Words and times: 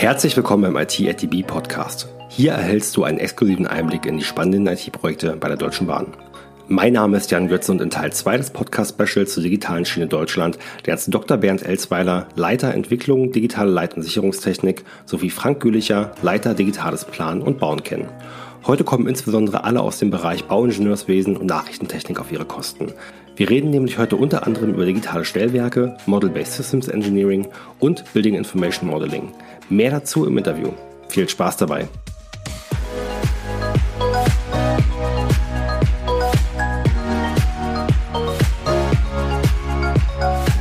Herzlich 0.00 0.34
willkommen 0.34 0.62
beim 0.62 0.82
IT 0.82 0.98
at 1.06 1.20
DB 1.20 1.42
Podcast. 1.42 2.08
Hier 2.30 2.52
erhältst 2.52 2.96
du 2.96 3.04
einen 3.04 3.18
exklusiven 3.18 3.66
Einblick 3.66 4.06
in 4.06 4.16
die 4.16 4.24
spannenden 4.24 4.66
IT-Projekte 4.66 5.36
bei 5.36 5.48
der 5.48 5.58
Deutschen 5.58 5.86
Bahn. 5.86 6.06
Mein 6.68 6.94
Name 6.94 7.18
ist 7.18 7.30
Jan 7.30 7.48
Götze 7.48 7.70
und 7.70 7.82
in 7.82 7.90
Teil 7.90 8.10
2 8.10 8.38
des 8.38 8.48
Podcast-Specials 8.48 9.34
zur 9.34 9.42
digitalen 9.42 9.84
Schiene 9.84 10.06
Deutschland 10.06 10.58
lernst 10.86 11.12
Dr. 11.12 11.36
Bernd 11.36 11.66
Elsweiler, 11.66 12.28
Leiter 12.34 12.72
Entwicklung, 12.72 13.30
digitale 13.32 13.70
Leit- 13.70 13.94
und 13.94 14.02
Sicherungstechnik, 14.02 14.86
sowie 15.04 15.28
Frank 15.28 15.60
Gülicher, 15.60 16.12
Leiter 16.22 16.54
digitales 16.54 17.04
Planen 17.04 17.42
und 17.42 17.58
Bauen 17.58 17.82
kennen. 17.82 18.08
Heute 18.66 18.84
kommen 18.84 19.06
insbesondere 19.06 19.64
alle 19.64 19.82
aus 19.82 19.98
dem 19.98 20.10
Bereich 20.10 20.44
Bauingenieurswesen 20.44 21.36
und 21.36 21.44
Nachrichtentechnik 21.44 22.20
auf 22.20 22.32
ihre 22.32 22.46
Kosten. 22.46 22.94
Wir 23.36 23.50
reden 23.50 23.68
nämlich 23.70 23.98
heute 23.98 24.16
unter 24.16 24.46
anderem 24.46 24.74
über 24.74 24.86
digitale 24.86 25.26
Stellwerke, 25.26 25.96
Model-Based 26.06 26.54
Systems 26.54 26.88
Engineering 26.88 27.48
und 27.78 28.10
Building 28.14 28.34
Information 28.34 28.88
Modeling. 28.88 29.32
Mehr 29.70 29.92
dazu 29.92 30.26
im 30.26 30.36
Interview. 30.36 30.72
Viel 31.08 31.28
Spaß 31.28 31.58
dabei. 31.58 31.86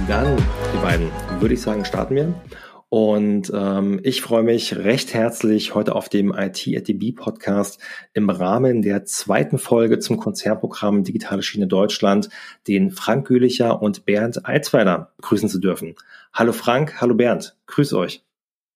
Dann, 0.08 0.38
die 0.38 0.78
beiden, 0.84 1.10
würde 1.40 1.56
ich 1.56 1.62
sagen, 1.62 1.86
starten 1.86 2.16
wir. 2.16 2.36
Und 2.90 3.52
ähm, 3.52 4.00
ich 4.04 4.22
freue 4.22 4.44
mich 4.44 4.76
recht 4.76 5.16
herzlich 5.16 5.74
heute 5.74 5.96
auf 5.96 6.10
dem 6.10 6.32
IT 6.32 6.68
at 6.76 6.88
DB 6.88 7.12
Podcast 7.12 7.80
im 8.14 8.30
Rahmen 8.30 8.84
der 8.84 9.06
zweiten 9.06 9.58
Folge 9.58 9.98
zum 9.98 10.18
Konzernprogramm 10.18 11.04
Digitale 11.04 11.42
Schiene 11.42 11.66
Deutschland 11.66 12.30
den 12.68 12.92
Frank 12.92 13.28
Gülicher 13.28 13.82
und 13.82 14.06
Bernd 14.06 14.46
Alzweiler 14.46 15.14
begrüßen 15.18 15.50
zu 15.50 15.60
dürfen. 15.60 15.96
Hallo 16.32 16.52
Frank, 16.52 17.02
hallo 17.02 17.16
Bernd, 17.16 17.56
grüß 17.66 17.94
euch. 17.94 18.24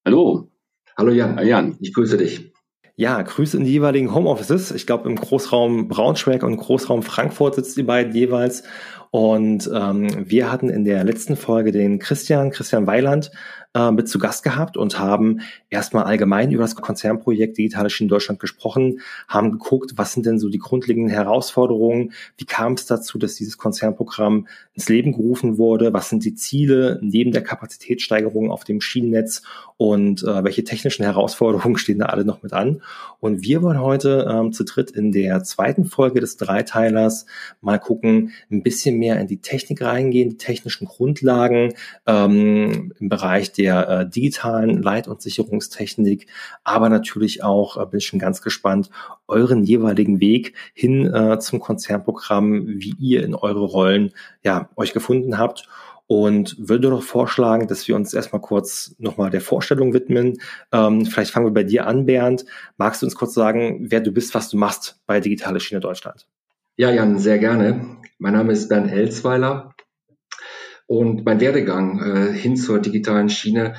Hallo. 0.06 0.52
Hallo 0.98 1.14
Jan, 1.14 1.48
Jan, 1.48 1.78
ich 1.80 1.94
grüße 1.94 2.18
dich. 2.18 2.52
Ja, 2.98 3.22
Grüße 3.22 3.56
in 3.56 3.64
die 3.64 3.72
jeweiligen 3.72 4.14
Homeoffices. 4.14 4.72
Ich 4.72 4.86
glaube, 4.86 5.08
im 5.08 5.16
Großraum 5.16 5.88
Braunschweig 5.88 6.44
und 6.44 6.58
Großraum 6.58 7.04
Frankfurt 7.04 7.56
sitzt 7.56 7.78
die 7.78 7.84
beiden 7.84 8.14
jeweils. 8.14 8.64
Und 9.12 9.72
ähm, 9.74 10.30
wir 10.30 10.52
hatten 10.52 10.70
in 10.70 10.84
der 10.84 11.06
letzten 11.06 11.38
Folge 11.38 11.72
den 11.72 12.00
Christian, 12.00 12.52
Christian 12.52 12.86
Weiland, 12.86 13.32
äh, 13.74 13.92
mit 13.92 14.08
zu 14.08 14.20
Gast 14.20 14.44
gehabt 14.44 14.78
und 14.78 15.00
haben 15.00 15.42
erstmal 15.70 16.04
allgemein 16.04 16.52
über 16.52 16.64
das 16.64 16.76
Konzernprojekt 16.76 17.58
Digitale 17.58 17.90
Schienen 17.90 18.10
Deutschland 18.10 18.40
gesprochen, 18.40 19.00
haben 19.28 19.52
geguckt, 19.52 19.94
was 19.96 20.14
sind 20.14 20.26
denn 20.26 20.40
so 20.40 20.50
die 20.50 20.60
grundlegenden 20.60 21.12
Herausforderungen, 21.12 22.14
wie 22.38 22.46
kam 22.46 22.74
es 22.74 22.86
dazu, 22.86 23.18
dass 23.18 23.36
dieses 23.36 23.58
Konzernprogramm 23.58 24.48
ins 24.76 24.90
Leben 24.90 25.14
gerufen 25.14 25.58
wurde, 25.58 25.94
was 25.94 26.10
sind 26.10 26.24
die 26.26 26.36
Ziele 26.36 27.00
neben 27.02 27.32
der 27.32 27.44
Kapazitätssteigerung 27.44 28.52
auf 28.52 28.64
dem 28.64 28.82
Schienennetz 28.82 29.42
und 29.78 30.24
äh, 30.24 30.44
welche 30.44 30.64
technischen 30.64 31.04
Herausforderungen 31.04 31.78
stehen 31.80 32.00
da 32.00 32.06
alle 32.08 32.26
noch 32.26 32.44
mit 32.44 32.54
an. 32.54 32.82
Und 33.20 33.44
wir 33.44 33.62
wollen 33.62 33.80
heute 33.80 34.28
ähm, 34.30 34.54
zu 34.54 34.64
dritt 34.66 34.92
in 34.92 35.12
der 35.12 35.44
zweiten 35.44 35.86
Folge 35.86 36.20
des 36.20 36.38
Dreiteilers 36.38 37.26
mal 37.62 37.80
gucken, 37.80 38.32
ein 38.52 38.64
bisschen 38.64 38.98
mehr 39.00 39.20
in 39.20 39.28
die 39.28 39.38
Technik 39.38 39.82
reingehen, 39.82 40.30
die 40.30 40.38
technischen 40.38 40.88
Grundlagen 40.88 41.74
ähm, 42.06 42.94
im 43.00 43.10
Bereich 43.10 43.52
der 43.52 43.63
der 43.64 43.88
äh, 43.88 44.10
digitalen 44.10 44.84
Leit- 44.84 45.08
und 45.08 45.22
Sicherungstechnik, 45.22 46.28
aber 46.66 46.90
natürlich 46.90 47.44
auch, 47.46 47.78
äh, 47.78 47.86
bin 47.86 48.00
ich 48.00 48.08
schon 48.08 48.20
ganz 48.20 48.42
gespannt, 48.42 48.90
euren 49.26 49.64
jeweiligen 49.64 50.20
Weg 50.20 50.54
hin 50.74 51.12
äh, 51.14 51.40
zum 51.40 51.62
Konzernprogramm, 51.62 52.68
wie 52.68 52.94
ihr 53.00 53.24
in 53.24 53.36
eure 53.36 53.64
Rollen 53.64 54.12
ja 54.44 54.70
euch 54.76 54.92
gefunden 54.92 55.38
habt 55.38 55.70
und 56.08 56.58
würde 56.60 56.90
doch 56.90 57.04
vorschlagen, 57.04 57.70
dass 57.70 57.88
wir 57.88 57.96
uns 57.96 58.14
erstmal 58.14 58.42
kurz 58.42 58.96
nochmal 59.00 59.30
der 59.30 59.40
Vorstellung 59.40 59.94
widmen. 59.94 60.40
Ähm, 60.74 61.06
vielleicht 61.06 61.32
fangen 61.32 61.46
wir 61.46 61.54
bei 61.54 61.64
dir 61.64 61.88
an, 61.88 62.06
Bernd. 62.06 62.44
Magst 62.76 63.02
du 63.02 63.06
uns 63.06 63.16
kurz 63.16 63.34
sagen, 63.34 63.86
wer 63.90 64.02
du 64.02 64.12
bist, 64.12 64.36
was 64.36 64.50
du 64.50 64.58
machst 64.58 65.00
bei 65.06 65.22
Digitale 65.22 65.62
Schiene 65.62 65.80
Deutschland? 65.80 66.28
Ja, 66.76 66.92
Jan, 66.92 67.18
sehr 67.18 67.40
gerne. 67.40 67.98
Mein 68.18 68.34
Name 68.34 68.52
ist 68.52 68.68
Bernd 68.68 68.92
Elsweiler. 68.92 69.73
Und 70.94 71.26
mein 71.26 71.42
Werdegang 71.42 72.00
äh, 72.04 72.34
hin 72.34 72.56
zur 72.56 72.78
digitalen 72.78 73.28
Schiene 73.28 73.74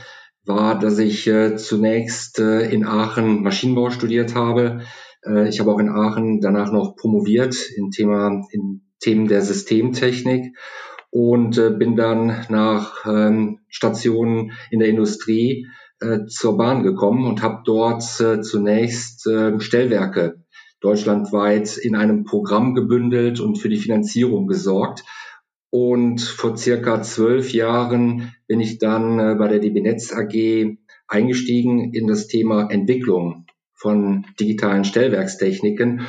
war, 0.44 0.76
dass 0.80 0.98
ich 0.98 1.28
äh, 1.28 1.54
zunächst 1.54 2.41
äh, 2.41 2.69
in 2.69 2.84
Aachen 2.84 3.44
Maschinenbau 3.44 3.91
studiert 3.91 4.34
habe. 4.34 4.80
Äh, 5.25 5.48
ich 5.48 5.60
habe 5.60 5.70
auch 5.70 5.78
in 5.78 5.91
Aachen 5.91 6.41
danach 6.41 6.72
noch 6.72 6.97
promoviert 6.97 7.70
in, 7.70 7.92
Thema, 7.92 8.42
in 8.50 8.82
Themen 8.98 9.28
der 9.28 9.42
Systemtechnik 9.42 10.56
und 11.12 11.56
äh, 11.56 11.70
bin 11.70 11.94
dann 11.94 12.47
nach 12.48 13.06
ähm, 13.06 13.60
Stationen 13.69 14.50
in 14.72 14.81
der 14.81 14.88
Industrie 14.88 15.69
äh, 16.00 16.26
zur 16.26 16.56
Bahn 16.56 16.82
gekommen 16.82 17.28
und 17.28 17.42
habe 17.42 17.62
dort 17.64 18.02
zunächst 18.02 19.25
äh, 19.28 19.60
Stellwerke 19.60 20.42
deutschlandweit 20.81 21.76
in 21.76 21.94
einem 21.94 22.25
Programm 22.25 22.75
gebündelt 22.75 23.38
und 23.38 23.56
für 23.56 23.69
die 23.69 23.78
Finanzierung 23.78 24.48
gesorgt. 24.48 25.04
Und 25.77 26.21
vor 26.21 26.57
circa 26.57 27.03
zwölf 27.03 27.53
Jahren 27.53 28.33
bin 28.47 28.61
ich 28.61 28.79
dann 28.79 29.19
äh, 29.19 29.35
bei 29.35 29.49
der 29.49 29.59
DB 29.59 29.81
Netz 29.81 30.12
AG 30.12 30.77
eingestiegen 31.09 31.93
in 31.93 32.07
das 32.07 32.29
Thema 32.29 32.71
Entwicklung 32.71 33.47
von 33.73 34.25
digitalen 34.39 34.85
Stellwerkstechniken. 34.85 36.03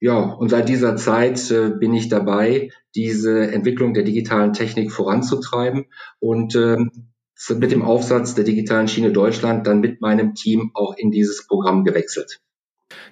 Ja, 0.00 0.18
und 0.18 0.48
seit 0.48 0.68
dieser 0.68 0.96
Zeit 0.96 1.48
äh, 1.52 1.70
bin 1.70 1.94
ich 1.94 2.08
dabei, 2.08 2.72
diese 2.96 3.52
Entwicklung 3.52 3.94
der 3.94 4.02
digitalen 4.02 4.52
Technik 4.52 4.90
voranzutreiben 4.90 5.84
und 6.18 6.56
äh, 6.56 6.78
mit 7.50 7.70
dem 7.70 7.82
Aufsatz 7.82 8.34
der 8.34 8.42
digitalen 8.42 8.88
Schiene 8.88 9.12
Deutschland 9.12 9.68
dann 9.68 9.78
mit 9.78 10.00
meinem 10.00 10.34
Team 10.34 10.72
auch 10.74 10.96
in 10.96 11.12
dieses 11.12 11.46
Programm 11.46 11.84
gewechselt. 11.84 12.40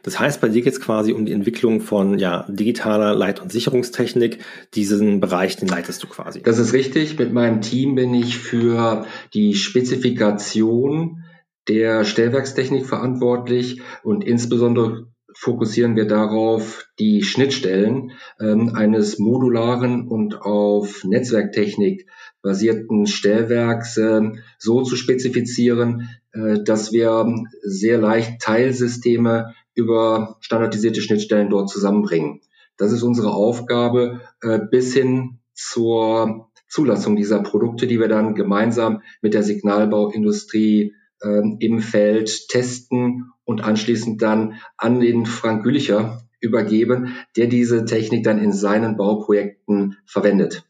Das 0.03 0.19
heißt, 0.19 0.41
bei 0.41 0.49
dir 0.49 0.63
geht 0.63 0.73
es 0.73 0.81
quasi 0.81 1.13
um 1.13 1.27
die 1.27 1.33
Entwicklung 1.33 1.81
von 1.81 2.19
ja, 2.19 2.47
digitaler 2.49 3.15
Leit- 3.15 3.41
und 3.41 3.53
Sicherungstechnik. 3.53 4.39
Diesen 4.75 5.21
Bereich, 5.21 5.57
den 5.57 5.69
leitest 5.69 6.03
du 6.03 6.09
quasi. 6.09 6.43
Das 6.43 6.59
ist 6.59 6.73
richtig. 6.73 7.19
Mit 7.19 7.33
meinem 7.33 7.61
Team 7.61 7.95
bin 7.95 8.15
ich 8.15 8.39
für 8.39 9.07
die 9.35 9.55
Spezifikation 9.55 11.25
der 11.69 12.05
Stellwerkstechnik 12.05 12.87
verantwortlich 12.87 13.81
und 14.03 14.25
insbesondere 14.25 15.07
fokussieren 15.35 15.97
wir 15.97 16.07
darauf, 16.07 16.87
die 16.99 17.23
Schnittstellen 17.23 18.13
ähm, 18.41 18.75
eines 18.75 19.19
modularen 19.19 20.07
und 20.09 20.43
auf 20.43 21.05
Netzwerktechnik 21.05 22.07
basierten 22.43 23.07
Stellwerks 23.07 23.97
äh, 23.97 24.21
so 24.59 24.83
zu 24.83 24.97
spezifizieren, 24.97 26.09
äh, 26.33 26.63
dass 26.65 26.93
wir 26.93 27.27
sehr 27.63 27.99
leicht 27.99 28.41
Teilsysteme 28.41 29.55
über 29.75 30.37
standardisierte 30.41 31.01
Schnittstellen 31.01 31.51
dort 31.51 31.71
zusammenbringen. 31.71 32.41
Das 32.77 32.93
ist 32.93 33.03
unsere 33.03 33.33
Aufgabe 33.33 34.21
äh, 34.41 34.59
bis 34.59 34.95
hin 34.95 35.39
zur 35.55 36.51
Zulassung 36.69 37.17
dieser 37.17 37.43
Produkte, 37.43 37.87
die 37.87 38.01
wir 38.01 38.09
dann 38.09 38.35
gemeinsam 38.35 39.03
mit 39.21 39.35
der 39.35 39.43
Signalbauindustrie 39.43 40.95
äh, 41.21 41.43
im 41.61 41.81
Feld 41.81 42.49
testen 42.49 43.33
und 43.45 43.63
anschließend 43.63 44.23
dann 44.23 44.61
an 44.77 45.01
den 45.01 45.27
Frank 45.27 45.63
Gülicher 45.65 46.23
übergeben, 46.41 47.15
der 47.37 47.47
diese 47.47 47.85
Technik 47.85 48.25
dann 48.25 48.39
in 48.39 48.53
seinen 48.53 48.97
Bauprojekten 48.97 49.97
verwendet. 50.07 50.65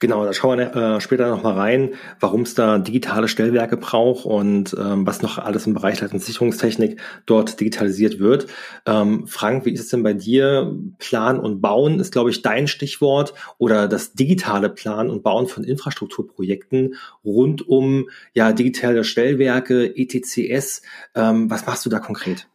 Genau, 0.00 0.24
da 0.24 0.32
schauen 0.32 0.58
wir 0.58 0.74
äh, 0.74 1.00
später 1.02 1.28
nochmal 1.28 1.58
rein, 1.58 1.90
warum 2.20 2.40
es 2.42 2.54
da 2.54 2.78
digitale 2.78 3.28
Stellwerke 3.28 3.76
braucht 3.76 4.24
und 4.24 4.74
ähm, 4.80 5.06
was 5.06 5.20
noch 5.20 5.36
alles 5.36 5.66
im 5.66 5.74
Bereich 5.74 6.00
Leit- 6.00 6.14
und 6.14 6.22
Sicherungstechnik 6.22 6.98
dort 7.26 7.60
digitalisiert 7.60 8.18
wird. 8.18 8.46
Ähm, 8.86 9.26
Frank, 9.26 9.66
wie 9.66 9.72
ist 9.72 9.80
es 9.80 9.88
denn 9.88 10.02
bei 10.02 10.14
dir? 10.14 10.74
Plan 10.98 11.38
und 11.38 11.60
Bauen 11.60 12.00
ist, 12.00 12.12
glaube 12.12 12.30
ich, 12.30 12.40
dein 12.40 12.66
Stichwort 12.66 13.34
oder 13.58 13.88
das 13.88 14.14
digitale 14.14 14.70
Plan 14.70 15.10
und 15.10 15.22
Bauen 15.22 15.48
von 15.48 15.64
Infrastrukturprojekten 15.64 16.94
rund 17.22 17.68
um 17.68 18.08
ja 18.32 18.52
digitale 18.52 19.04
Stellwerke, 19.04 19.94
ETCS. 19.94 20.80
Ähm, 21.14 21.50
was 21.50 21.66
machst 21.66 21.84
du 21.84 21.90
da 21.90 21.98
konkret? 21.98 22.48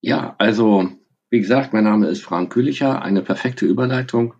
Ja, 0.00 0.36
also 0.38 0.90
wie 1.28 1.40
gesagt, 1.40 1.72
mein 1.72 1.82
Name 1.82 2.06
ist 2.06 2.22
Frank 2.22 2.52
Kühlicher, 2.52 3.02
eine 3.02 3.22
perfekte 3.22 3.66
Überleitung. 3.66 4.34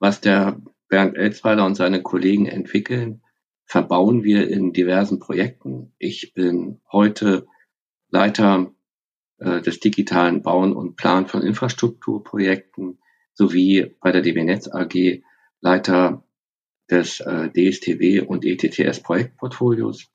Was 0.00 0.20
der 0.20 0.60
Bernd 0.94 1.16
Elzweiler 1.16 1.66
und 1.66 1.74
seine 1.74 2.02
Kollegen 2.02 2.46
entwickeln, 2.46 3.20
verbauen 3.64 4.22
wir 4.22 4.48
in 4.48 4.72
diversen 4.72 5.18
Projekten. 5.18 5.92
Ich 5.98 6.34
bin 6.34 6.80
heute 6.92 7.48
Leiter 8.10 8.72
äh, 9.38 9.60
des 9.60 9.80
digitalen 9.80 10.42
Bauen 10.42 10.72
und 10.72 10.94
Plan 10.94 11.26
von 11.26 11.42
Infrastrukturprojekten 11.42 13.00
sowie 13.32 13.96
bei 14.00 14.12
der 14.12 14.22
DB 14.22 14.44
Netz 14.44 14.68
AG 14.68 15.24
Leiter 15.60 16.22
des 16.88 17.18
äh, 17.18 17.50
DSTW 17.50 18.20
und 18.20 18.44
ETTS 18.44 19.00
Projektportfolios. 19.00 20.12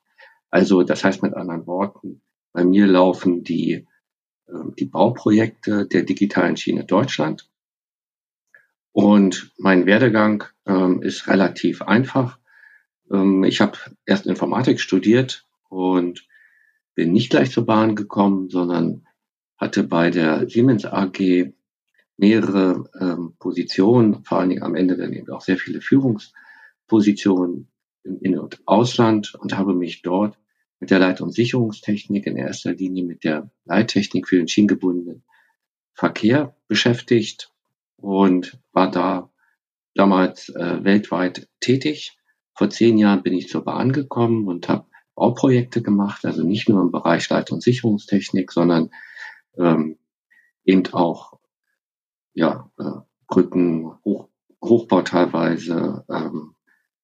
Also 0.50 0.84
das 0.84 1.04
heißt 1.04 1.22
mit 1.22 1.34
anderen 1.34 1.68
Worten, 1.68 2.22
bei 2.54 2.64
mir 2.64 2.88
laufen 2.88 3.44
die, 3.44 3.86
äh, 4.48 4.54
die 4.80 4.86
Bauprojekte 4.86 5.88
der 5.88 6.04
digitalen 6.04 6.56
Schiene 6.56 6.86
Deutschland. 6.86 7.49
Und 8.92 9.52
mein 9.58 9.86
Werdegang 9.86 10.46
ähm, 10.66 11.02
ist 11.02 11.28
relativ 11.28 11.82
einfach. 11.82 12.40
Ähm, 13.12 13.44
ich 13.44 13.62
habe 13.62 13.78
erst 14.06 14.26
Informatik 14.26 14.80
studiert 14.80 15.46
und 15.70 16.28
bin 16.96 17.14
nicht 17.14 17.30
gleich 17.30 17.52
zur 17.52 17.66
Bahn 17.66 17.96
gekommen, 17.96 18.50
sondern 18.50 19.08
hatte 19.58 19.84
bei 19.84 20.10
der 20.10 20.50
Siemens 20.50 20.86
AG 20.86 21.54
mehrere 22.18 22.90
ähm, 23.00 23.36
Positionen, 23.40 24.24
vor 24.26 24.40
allen 24.40 24.50
Dingen 24.50 24.64
am 24.64 24.76
Ende 24.76 24.98
dann 24.98 25.14
eben 25.14 25.32
auch 25.32 25.42
sehr 25.42 25.58
viele 25.58 25.82
Führungspositionen 25.82 27.70
im 28.04 28.20
In- 28.20 28.40
und 28.40 28.60
Ausland 28.66 29.36
und 29.36 29.58
habe 29.58 29.74
mich 29.74 30.02
dort 30.02 30.38
mit 30.80 30.92
der 30.92 31.00
Leit- 31.00 31.22
und 31.22 31.34
Sicherungstechnik 31.34 32.26
in 32.26 32.38
erster 32.38 32.74
Linie 32.74 33.04
mit 33.04 33.24
der 33.24 33.50
Leittechnik 33.66 34.28
für 34.28 34.38
den 34.38 34.48
schienengebundenen 34.48 35.24
Verkehr 35.94 36.56
beschäftigt 36.68 37.54
und 38.02 38.60
war 38.72 38.92
da 38.92 39.30
damals 39.96 40.50
äh, 40.50 40.84
weltweit 40.84 41.48
tätig. 41.60 42.18
Vor 42.54 42.70
zehn 42.70 42.98
Jahren 42.98 43.24
bin 43.24 43.34
ich 43.34 43.50
zur 43.50 43.64
Bahn 43.64 43.92
gekommen 43.92 44.48
und 44.48 44.70
habe 44.70 44.86
Bauprojekte 45.16 45.82
gemacht, 45.82 46.26
also 46.26 46.44
nicht 46.44 46.70
nur 46.70 46.82
im 46.82 46.92
Bereich 46.92 47.30
Leit- 47.30 47.52
und 47.52 47.62
Sicherungstechnik, 47.62 48.52
sondern 48.52 48.90
ähm, 49.58 49.98
eben 50.64 50.86
auch 50.94 51.40
ja, 52.34 52.72
äh, 52.80 53.02
Brücken, 53.28 53.92
Hoch, 54.06 54.30
Hochbau 54.64 55.02
teilweise, 55.02 56.06
ähm, 56.10 56.56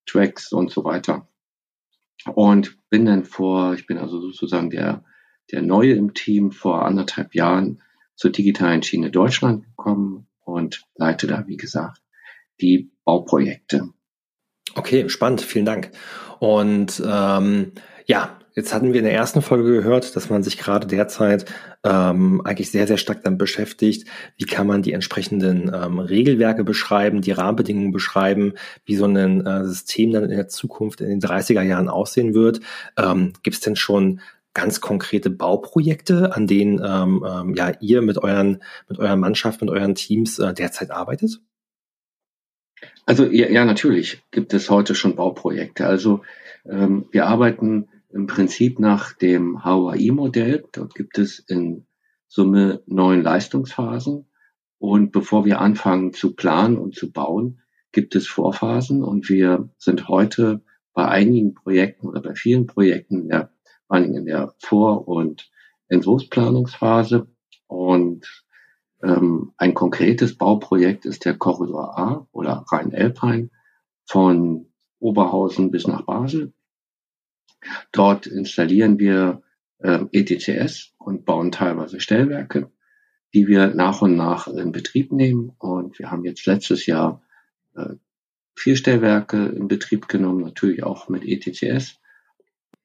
Tracks 0.05 0.51
und 0.53 0.71
so 0.71 0.83
weiter. 0.83 1.27
Und 2.33 2.77
bin 2.89 3.05
dann 3.05 3.25
vor, 3.25 3.73
ich 3.73 3.85
bin 3.85 3.97
also 3.97 4.21
sozusagen 4.21 4.69
der, 4.69 5.03
der 5.51 5.61
Neue 5.61 5.93
im 5.93 6.13
Team 6.13 6.51
vor 6.51 6.85
anderthalb 6.85 7.35
Jahren 7.35 7.81
zur 8.15 8.31
digitalen 8.31 8.81
Schiene 8.81 9.11
Deutschland 9.11 9.65
gekommen 9.65 10.27
und 10.45 10.85
leite 10.95 11.27
da, 11.27 11.45
wie 11.47 11.57
gesagt, 11.57 12.01
die 12.61 12.91
Bauprojekte. 13.03 13.89
Okay, 14.75 15.09
spannend, 15.09 15.41
vielen 15.41 15.65
Dank. 15.65 15.91
Und 16.39 17.01
ähm, 17.05 17.73
ja, 18.05 18.37
jetzt 18.55 18.73
hatten 18.73 18.93
wir 18.93 18.99
in 18.99 19.05
der 19.05 19.13
ersten 19.13 19.41
Folge 19.41 19.71
gehört, 19.71 20.15
dass 20.15 20.29
man 20.29 20.43
sich 20.43 20.57
gerade 20.57 20.87
derzeit 20.87 21.45
ähm, 21.83 22.41
eigentlich 22.45 22.71
sehr, 22.71 22.87
sehr 22.87 22.97
stark 22.97 23.23
damit 23.23 23.39
beschäftigt, 23.39 24.07
wie 24.37 24.45
kann 24.45 24.67
man 24.67 24.81
die 24.81 24.93
entsprechenden 24.93 25.71
ähm, 25.73 25.99
Regelwerke 25.99 26.63
beschreiben, 26.63 27.21
die 27.21 27.31
Rahmenbedingungen 27.31 27.91
beschreiben, 27.91 28.53
wie 28.85 28.95
so 28.95 29.05
ein 29.05 29.45
äh, 29.45 29.65
System 29.65 30.11
dann 30.11 30.23
in 30.23 30.29
der 30.31 30.47
Zukunft 30.47 31.01
in 31.01 31.09
den 31.09 31.21
30er 31.21 31.61
Jahren 31.61 31.89
aussehen 31.89 32.33
wird. 32.33 32.59
Ähm, 32.97 33.33
Gibt 33.43 33.55
es 33.55 33.61
denn 33.61 33.75
schon 33.75 34.21
ganz 34.55 34.81
konkrete 34.81 35.29
Bauprojekte, 35.29 36.35
an 36.35 36.47
denen 36.47 36.81
ähm, 36.83 37.23
ähm, 37.27 37.53
ja 37.53 37.73
ihr 37.79 38.01
mit 38.01 38.17
euren 38.17 38.63
mit 38.89 38.97
eurer 38.97 39.17
Mannschaft, 39.17 39.61
mit 39.61 39.69
euren 39.69 39.93
Teams 39.93 40.39
äh, 40.39 40.53
derzeit 40.53 40.89
arbeitet? 40.89 41.41
Also 43.05 43.25
ja, 43.25 43.49
ja, 43.49 43.65
natürlich 43.65 44.23
gibt 44.31 44.53
es 44.55 44.71
heute 44.71 44.95
schon 44.95 45.15
Bauprojekte. 45.15 45.85
Also 45.85 46.21
ähm, 46.65 47.05
wir 47.11 47.27
arbeiten 47.27 47.89
im 48.11 48.27
Prinzip 48.27 48.79
nach 48.79 49.13
dem 49.13 49.63
HUAI-Modell. 49.63 50.65
Dort 50.71 50.95
gibt 50.95 51.17
es 51.19 51.39
in 51.39 51.85
Summe 52.27 52.81
neun 52.87 53.21
Leistungsphasen. 53.21 54.25
Und 54.79 55.11
bevor 55.11 55.45
wir 55.45 55.59
anfangen 55.61 56.13
zu 56.13 56.33
planen 56.33 56.77
und 56.77 56.95
zu 56.95 57.11
bauen, 57.11 57.61
gibt 57.91 58.15
es 58.15 58.27
Vorphasen. 58.27 59.03
Und 59.03 59.29
wir 59.29 59.69
sind 59.77 60.07
heute 60.07 60.61
bei 60.93 61.07
einigen 61.07 61.53
Projekten 61.53 62.07
oder 62.07 62.21
bei 62.21 62.35
vielen 62.35 62.67
Projekten 62.67 63.29
ja, 63.29 63.49
vor 63.87 63.97
allem 63.97 64.15
in 64.15 64.25
der 64.25 64.53
Vor- 64.59 65.07
und 65.07 65.49
Entwurfsplanungsphase. 65.87 67.27
Und 67.67 68.45
ähm, 69.03 69.53
ein 69.57 69.73
konkretes 69.73 70.37
Bauprojekt 70.37 71.05
ist 71.05 71.25
der 71.25 71.37
Korridor 71.37 71.97
A 71.97 72.27
oder 72.31 72.65
Rhein-Elbhain 72.71 73.51
von 74.05 74.67
Oberhausen 74.99 75.71
bis 75.71 75.87
nach 75.87 76.03
Basel. 76.03 76.53
Dort 77.91 78.27
installieren 78.27 78.99
wir 78.99 79.41
äh, 79.79 80.05
ETCS 80.11 80.93
und 80.97 81.25
bauen 81.25 81.51
teilweise 81.51 81.99
Stellwerke, 81.99 82.71
die 83.33 83.47
wir 83.47 83.73
nach 83.73 84.01
und 84.01 84.15
nach 84.15 84.47
in 84.47 84.71
Betrieb 84.71 85.11
nehmen. 85.11 85.51
Und 85.57 85.99
wir 85.99 86.11
haben 86.11 86.25
jetzt 86.25 86.45
letztes 86.45 86.85
Jahr 86.85 87.21
äh, 87.75 87.95
vier 88.55 88.75
Stellwerke 88.75 89.47
in 89.47 89.67
Betrieb 89.67 90.07
genommen, 90.07 90.41
natürlich 90.41 90.83
auch 90.83 91.09
mit 91.09 91.25
ETCS. 91.25 91.99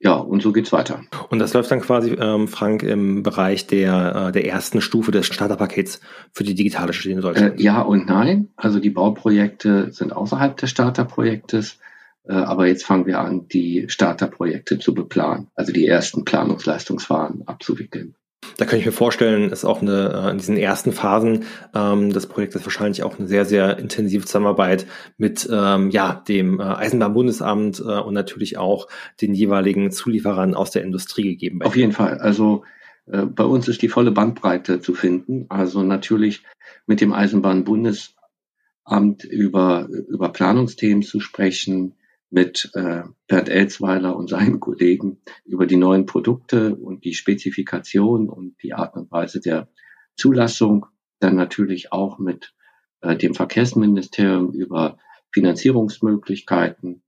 Ja, 0.02 0.14
und 0.14 0.40
so 0.42 0.52
geht's 0.52 0.72
weiter. 0.72 1.02
Und 1.28 1.40
das 1.40 1.52
läuft 1.52 1.70
dann 1.70 1.82
quasi, 1.82 2.12
ähm, 2.12 2.48
Frank, 2.48 2.82
im 2.82 3.22
Bereich 3.22 3.66
der, 3.66 4.28
äh, 4.28 4.32
der 4.32 4.46
ersten 4.46 4.80
Stufe 4.80 5.10
des 5.10 5.26
Starterpakets 5.26 6.00
für 6.32 6.42
die 6.42 6.54
digitale 6.54 6.94
Schiene 6.94 7.20
Deutschland. 7.20 7.60
Äh, 7.60 7.62
ja 7.62 7.82
und 7.82 8.06
nein. 8.06 8.48
Also 8.56 8.80
die 8.80 8.88
Bauprojekte 8.88 9.92
sind 9.92 10.14
außerhalb 10.14 10.56
des 10.56 10.70
Starterprojektes. 10.70 11.78
Äh, 12.26 12.32
aber 12.32 12.66
jetzt 12.66 12.86
fangen 12.86 13.04
wir 13.04 13.20
an, 13.20 13.46
die 13.48 13.86
Starterprojekte 13.88 14.78
zu 14.78 14.94
beplanen, 14.94 15.48
also 15.54 15.70
die 15.70 15.86
ersten 15.86 16.24
Planungsleistungsfahren 16.24 17.42
abzuwickeln. 17.46 18.14
Da 18.56 18.64
kann 18.64 18.78
ich 18.78 18.86
mir 18.86 18.92
vorstellen, 18.92 19.50
ist 19.50 19.64
auch 19.64 19.82
eine, 19.82 20.24
äh, 20.26 20.30
in 20.30 20.38
diesen 20.38 20.56
ersten 20.56 20.92
Phasen 20.92 21.44
ähm, 21.74 22.12
des 22.12 22.26
Projektes 22.26 22.64
wahrscheinlich 22.64 23.02
auch 23.02 23.18
eine 23.18 23.28
sehr, 23.28 23.44
sehr 23.44 23.78
intensive 23.78 24.24
Zusammenarbeit 24.24 24.86
mit 25.18 25.48
ähm, 25.50 25.90
ja, 25.90 26.22
dem 26.26 26.60
äh, 26.60 26.64
Eisenbahnbundesamt 26.64 27.80
äh, 27.80 28.00
und 28.00 28.14
natürlich 28.14 28.58
auch 28.58 28.88
den 29.20 29.34
jeweiligen 29.34 29.90
Zulieferern 29.90 30.54
aus 30.54 30.70
der 30.70 30.82
Industrie 30.82 31.24
gegeben. 31.24 31.62
Auf 31.62 31.76
jeden 31.76 31.92
Fall. 31.92 32.18
Also 32.18 32.64
äh, 33.06 33.26
bei 33.26 33.44
uns 33.44 33.68
ist 33.68 33.82
die 33.82 33.88
volle 33.88 34.10
Bandbreite 34.10 34.80
zu 34.80 34.94
finden. 34.94 35.46
Also 35.48 35.82
natürlich 35.82 36.42
mit 36.86 37.00
dem 37.00 37.12
Eisenbahnbundesamt 37.12 39.24
über, 39.24 39.88
über 40.08 40.30
Planungsthemen 40.30 41.02
zu 41.02 41.20
sprechen, 41.20 41.94
mit 42.30 42.70
äh, 42.74 43.02
Bernd 43.26 43.48
Elzweiler 43.48 44.16
und 44.16 44.30
seinen 44.30 44.60
Kollegen 44.60 45.20
über 45.44 45.66
die 45.66 45.76
neuen 45.76 46.06
Produkte 46.06 46.74
und 46.76 47.04
die 47.04 47.14
Spezifikation 47.14 48.28
und 48.28 48.62
die 48.62 48.72
Art 48.72 48.96
und 48.96 49.10
Weise 49.10 49.40
der 49.40 49.68
Zulassung. 50.16 50.86
Dann 51.18 51.36
natürlich 51.36 51.92
auch 51.92 52.18
mit 52.18 52.54
äh, 53.00 53.16
dem 53.16 53.34
Verkehrsministerium 53.34 54.52
über 54.52 54.98
Finanzierungsmöglichkeiten. 55.32 57.02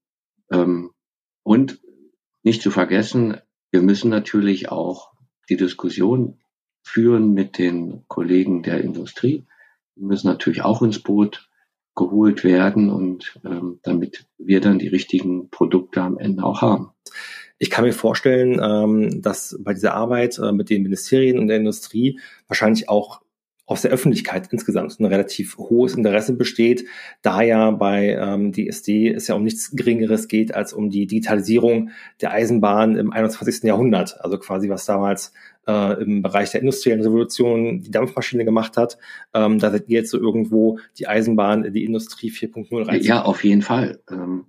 Ähm, 0.50 0.90
und 1.44 1.80
nicht 2.42 2.62
zu 2.62 2.70
vergessen, 2.70 3.40
wir 3.70 3.82
müssen 3.82 4.10
natürlich 4.10 4.70
auch 4.70 5.12
die 5.48 5.56
Diskussion 5.56 6.40
führen 6.82 7.32
mit 7.32 7.58
den 7.58 8.04
Kollegen 8.08 8.62
der 8.62 8.80
Industrie. 8.82 9.46
Wir 9.94 10.06
müssen 10.06 10.26
natürlich 10.26 10.62
auch 10.62 10.82
ins 10.82 10.98
Boot 10.98 11.48
geholt 11.94 12.44
werden 12.44 12.90
und 12.90 13.38
ähm, 13.44 13.78
damit 13.82 14.26
wir 14.38 14.60
dann 14.60 14.78
die 14.78 14.88
richtigen 14.88 15.50
Produkte 15.50 16.00
am 16.00 16.18
Ende 16.18 16.44
auch 16.44 16.62
haben. 16.62 16.90
Ich 17.58 17.70
kann 17.70 17.84
mir 17.84 17.92
vorstellen, 17.92 18.60
ähm, 18.62 19.22
dass 19.22 19.56
bei 19.60 19.74
dieser 19.74 19.94
Arbeit 19.94 20.38
äh, 20.38 20.52
mit 20.52 20.70
den 20.70 20.82
Ministerien 20.82 21.38
und 21.38 21.48
der 21.48 21.58
Industrie 21.58 22.18
wahrscheinlich 22.48 22.88
auch 22.88 23.20
aus 23.64 23.82
der 23.82 23.92
Öffentlichkeit 23.92 24.48
insgesamt 24.50 24.98
ein 24.98 25.06
relativ 25.06 25.56
hohes 25.56 25.94
Interesse 25.94 26.34
besteht, 26.34 26.84
da 27.22 27.42
ja 27.42 27.70
bei 27.70 28.16
ähm, 28.20 28.52
DSD 28.52 29.08
es 29.12 29.28
ja 29.28 29.34
um 29.34 29.44
nichts 29.44 29.70
Geringeres 29.70 30.28
geht 30.28 30.54
als 30.54 30.72
um 30.72 30.90
die 30.90 31.06
Digitalisierung 31.06 31.90
der 32.20 32.32
Eisenbahn 32.32 32.96
im 32.96 33.12
21. 33.12 33.62
Jahrhundert. 33.62 34.20
Also 34.20 34.38
quasi 34.38 34.68
was 34.68 34.84
damals 34.84 35.32
äh, 35.66 36.02
im 36.02 36.22
Bereich 36.22 36.50
der 36.50 36.60
industriellen 36.60 37.02
Revolution 37.02 37.82
die 37.82 37.90
Dampfmaschine 37.90 38.44
gemacht 38.44 38.76
hat. 38.76 38.98
Ähm, 39.32 39.58
da 39.58 39.70
seid 39.70 39.88
ihr 39.88 40.00
jetzt 40.00 40.10
so 40.10 40.18
irgendwo 40.18 40.78
die 40.98 41.06
Eisenbahn 41.06 41.64
in 41.64 41.72
die 41.72 41.84
Industrie 41.84 42.30
4.0 42.30 42.86
rein. 42.86 43.00
Ja, 43.00 43.22
auf 43.22 43.44
jeden 43.44 43.62
Fall. 43.62 44.00
Ähm, 44.10 44.46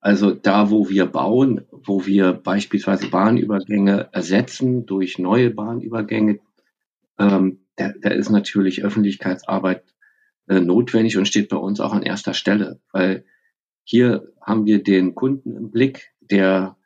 also 0.00 0.32
da, 0.32 0.70
wo 0.70 0.88
wir 0.88 1.06
bauen, 1.06 1.62
wo 1.70 2.06
wir 2.06 2.32
beispielsweise 2.32 3.08
Bahnübergänge 3.08 4.08
ersetzen 4.12 4.84
durch 4.84 5.18
neue 5.18 5.50
Bahnübergänge, 5.50 6.40
ähm, 7.18 7.63
da, 7.76 7.92
da 8.00 8.10
ist 8.10 8.30
natürlich 8.30 8.84
Öffentlichkeitsarbeit 8.84 9.84
äh, 10.48 10.60
notwendig 10.60 11.16
und 11.16 11.26
steht 11.26 11.48
bei 11.48 11.56
uns 11.56 11.80
auch 11.80 11.92
an 11.92 12.02
erster 12.02 12.34
Stelle, 12.34 12.80
weil 12.92 13.24
hier 13.82 14.32
haben 14.40 14.66
wir 14.66 14.82
den 14.82 15.14
Kunden 15.14 15.56
im 15.56 15.70
Blick, 15.70 16.12
der 16.20 16.76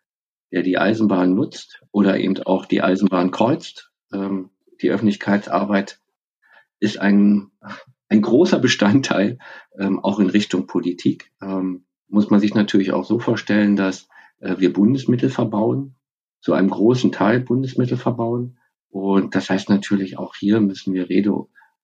der 0.52 0.62
die 0.62 0.78
Eisenbahn 0.78 1.34
nutzt 1.34 1.82
oder 1.92 2.18
eben 2.18 2.38
auch 2.42 2.66
die 2.66 2.82
Eisenbahn 2.82 3.30
kreuzt. 3.30 3.90
Ähm, 4.12 4.50
die 4.80 4.90
Öffentlichkeitsarbeit 4.90 6.00
ist 6.80 6.98
ein, 6.98 7.50
ein 8.08 8.22
großer 8.22 8.58
Bestandteil 8.58 9.38
ähm, 9.78 9.98
auch 10.00 10.20
in 10.20 10.30
Richtung 10.30 10.66
Politik. 10.66 11.32
Ähm, 11.42 11.84
muss 12.08 12.30
man 12.30 12.40
sich 12.40 12.54
natürlich 12.54 12.92
auch 12.92 13.04
so 13.04 13.18
vorstellen, 13.18 13.76
dass 13.76 14.08
äh, 14.40 14.56
wir 14.58 14.72
Bundesmittel 14.72 15.30
verbauen, 15.30 15.96
zu 16.40 16.52
einem 16.52 16.70
großen 16.70 17.12
Teil 17.12 17.40
Bundesmittel 17.40 17.96
verbauen. 17.96 18.57
Und 18.90 19.34
das 19.34 19.50
heißt 19.50 19.68
natürlich 19.68 20.18
auch 20.18 20.34
hier 20.34 20.60
müssen 20.60 20.94
wir 20.94 21.08
Rede 21.08 21.32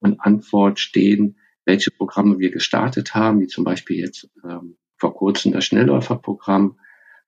und 0.00 0.20
Antwort 0.20 0.78
stehen, 0.80 1.38
welche 1.64 1.90
Programme 1.90 2.38
wir 2.38 2.50
gestartet 2.50 3.14
haben, 3.14 3.40
wie 3.40 3.46
zum 3.46 3.64
Beispiel 3.64 3.98
jetzt 3.98 4.30
ähm, 4.44 4.76
vor 4.96 5.14
kurzem 5.14 5.52
das 5.52 5.64
Schnellläuferprogramm, 5.64 6.78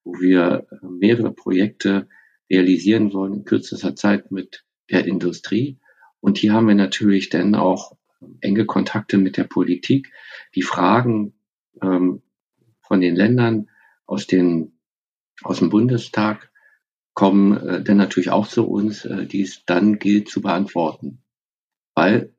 wo 0.05 0.15
wir 0.21 0.67
äh, 0.71 0.87
mehrere 0.87 1.33
Projekte 1.33 2.09
realisieren 2.51 3.13
wollen 3.13 3.35
in 3.35 3.45
kürzester 3.45 3.97
Zeit 3.97 4.31
mit 4.31 4.65
der 4.91 5.07
Industrie. 5.07 5.79
Und 6.21 6.39
hier 6.39 6.53
haben 6.53 6.69
wir 6.69 6.75
natürlich 6.75 7.29
dann 7.29 7.55
auch 7.55 7.97
enge 8.41 8.67
Kontakte 8.67 9.19
mit 9.19 9.37
der 9.37 9.45
Politik. 9.45 10.13
Die 10.55 10.63
Fragen 10.63 11.35
ähm, 11.83 12.23
von 12.81 13.01
den 13.01 13.17
Ländern 13.17 13.69
aus, 14.07 14.27
den, 14.27 14.79
aus 15.43 15.59
dem 15.59 15.71
Bundestag 15.71 16.51
kommen 17.17 17.57
äh, 17.57 17.83
dann 17.83 17.97
natürlich 17.97 18.31
auch 18.31 18.47
zu 18.47 18.69
uns, 18.69 19.05
äh, 19.07 19.27
die 19.27 19.41
es 19.41 19.65
dann 19.65 19.99
gilt 19.99 20.29
zu 20.29 20.43
beantworten. 20.43 21.23
Weil 21.95 22.35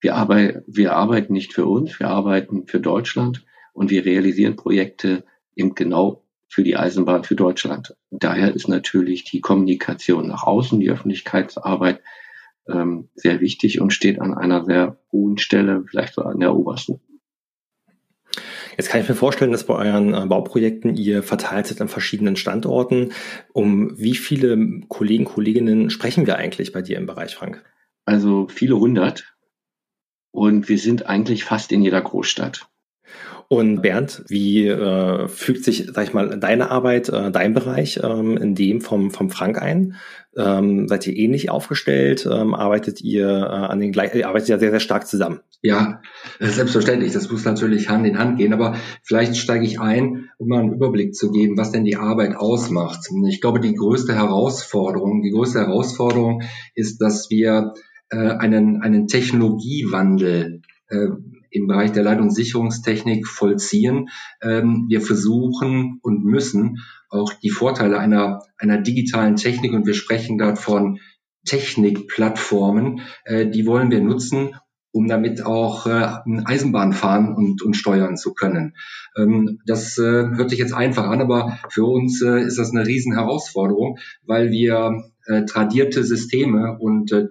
wir, 0.00 0.16
arbeit, 0.16 0.64
wir 0.66 0.96
arbeiten 0.96 1.34
nicht 1.34 1.52
für 1.52 1.66
uns, 1.66 2.00
wir 2.00 2.08
arbeiten 2.08 2.66
für 2.66 2.80
Deutschland 2.80 3.44
und 3.74 3.90
wir 3.90 4.06
realisieren 4.06 4.56
Projekte 4.56 5.24
eben 5.54 5.74
genau 5.74 6.24
für 6.48 6.64
die 6.64 6.76
Eisenbahn 6.76 7.24
für 7.24 7.36
Deutschland. 7.36 7.94
daher 8.10 8.54
ist 8.54 8.68
natürlich 8.68 9.24
die 9.24 9.40
Kommunikation 9.40 10.28
nach 10.28 10.44
außen, 10.44 10.80
die 10.80 10.90
Öffentlichkeitsarbeit 10.90 12.00
ähm, 12.68 13.10
sehr 13.14 13.40
wichtig 13.40 13.80
und 13.82 13.92
steht 13.92 14.18
an 14.18 14.32
einer 14.32 14.64
sehr 14.64 14.98
hohen 15.12 15.36
Stelle, 15.36 15.84
vielleicht 15.86 16.14
so 16.14 16.22
an 16.22 16.40
der 16.40 16.56
obersten. 16.56 17.00
Jetzt 18.76 18.90
kann 18.90 19.00
ich 19.00 19.08
mir 19.08 19.14
vorstellen, 19.14 19.52
dass 19.52 19.64
bei 19.64 19.74
euren 19.74 20.14
äh, 20.14 20.26
Bauprojekten 20.26 20.96
ihr 20.96 21.22
verteilt 21.22 21.66
seid 21.66 21.80
an 21.80 21.88
verschiedenen 21.88 22.36
Standorten. 22.36 23.12
Um 23.52 23.98
wie 23.98 24.14
viele 24.14 24.82
Kollegen, 24.88 25.24
Kolleginnen 25.24 25.90
sprechen 25.90 26.26
wir 26.26 26.36
eigentlich 26.36 26.72
bei 26.72 26.82
dir 26.82 26.98
im 26.98 27.06
Bereich, 27.06 27.34
Frank? 27.34 27.64
Also 28.04 28.48
viele 28.48 28.78
hundert. 28.78 29.36
Und 30.30 30.68
wir 30.68 30.78
sind 30.78 31.06
eigentlich 31.06 31.44
fast 31.44 31.72
in 31.72 31.82
jeder 31.82 32.02
Großstadt. 32.02 32.68
Und 33.48 33.80
Bernd, 33.80 34.24
wie 34.26 34.66
äh, 34.66 35.28
fügt 35.28 35.64
sich, 35.64 35.88
sag 35.92 36.04
ich 36.04 36.14
mal, 36.14 36.38
deine 36.38 36.70
Arbeit, 36.70 37.08
äh, 37.08 37.30
dein 37.30 37.54
Bereich 37.54 38.00
ähm, 38.02 38.36
in 38.36 38.54
dem 38.54 38.80
vom, 38.80 39.10
vom 39.10 39.30
Frank 39.30 39.62
ein? 39.62 39.94
Ähm, 40.36 40.88
seid 40.88 41.06
ihr 41.06 41.16
ähnlich 41.16 41.48
aufgestellt? 41.48 42.28
Ähm, 42.30 42.54
arbeitet 42.54 43.00
ihr 43.00 43.28
äh, 43.28 43.44
an 43.44 43.78
den 43.78 43.92
gleich, 43.92 44.26
arbeitet 44.26 44.48
ihr 44.48 44.58
sehr, 44.58 44.70
sehr 44.70 44.80
stark 44.80 45.06
zusammen? 45.06 45.40
Ja, 45.62 46.02
selbstverständlich. 46.40 47.12
Das 47.12 47.30
muss 47.30 47.44
natürlich 47.44 47.88
Hand 47.88 48.06
in 48.06 48.18
Hand 48.18 48.38
gehen. 48.38 48.52
Aber 48.52 48.76
vielleicht 49.02 49.36
steige 49.36 49.64
ich 49.64 49.80
ein, 49.80 50.28
um 50.38 50.48
mal 50.48 50.60
einen 50.60 50.74
Überblick 50.74 51.14
zu 51.14 51.30
geben, 51.30 51.56
was 51.56 51.72
denn 51.72 51.84
die 51.84 51.96
Arbeit 51.96 52.36
ausmacht. 52.36 53.08
Ich 53.28 53.40
glaube, 53.40 53.60
die 53.60 53.74
größte 53.74 54.14
Herausforderung, 54.14 55.22
die 55.22 55.30
größte 55.30 55.60
Herausforderung 55.60 56.42
ist, 56.74 57.00
dass 57.00 57.30
wir 57.30 57.74
äh, 58.10 58.16
einen, 58.16 58.82
einen 58.82 59.06
Technologiewandel 59.06 60.62
äh, 60.88 61.08
im 61.50 61.66
Bereich 61.66 61.92
der 61.92 62.02
Leitungssicherungstechnik 62.02 63.26
vollziehen. 63.26 64.08
Ähm, 64.42 64.86
wir 64.88 65.00
versuchen 65.00 65.98
und 66.02 66.24
müssen 66.24 66.78
auch 67.08 67.32
die 67.32 67.50
Vorteile 67.50 67.98
einer, 67.98 68.42
einer 68.58 68.78
digitalen 68.78 69.36
Technik, 69.36 69.72
und 69.72 69.86
wir 69.86 69.94
sprechen 69.94 70.38
dort 70.38 70.58
von 70.58 70.98
Technikplattformen, 71.44 73.00
äh, 73.24 73.46
die 73.46 73.66
wollen 73.66 73.90
wir 73.90 74.00
nutzen, 74.00 74.56
um 74.96 75.08
damit 75.08 75.44
auch 75.44 75.86
äh, 75.86 76.08
Eisenbahn 76.44 76.92
fahren 76.92 77.34
und, 77.34 77.62
und 77.62 77.74
steuern 77.74 78.16
zu 78.16 78.32
können. 78.34 78.74
Ähm, 79.16 79.60
das 79.66 79.98
äh, 79.98 80.02
hört 80.02 80.50
sich 80.50 80.58
jetzt 80.58 80.72
einfach 80.72 81.04
an, 81.04 81.20
aber 81.20 81.58
für 81.68 81.84
uns 81.84 82.22
äh, 82.22 82.40
ist 82.40 82.58
das 82.58 82.72
eine 82.72 82.86
riesen 82.86 83.14
Herausforderung, 83.14 83.98
weil 84.24 84.50
wir 84.50 85.04
äh, 85.26 85.44
tradierte 85.44 86.04
Systeme 86.04 86.78
und 86.78 87.12
äh, 87.12 87.26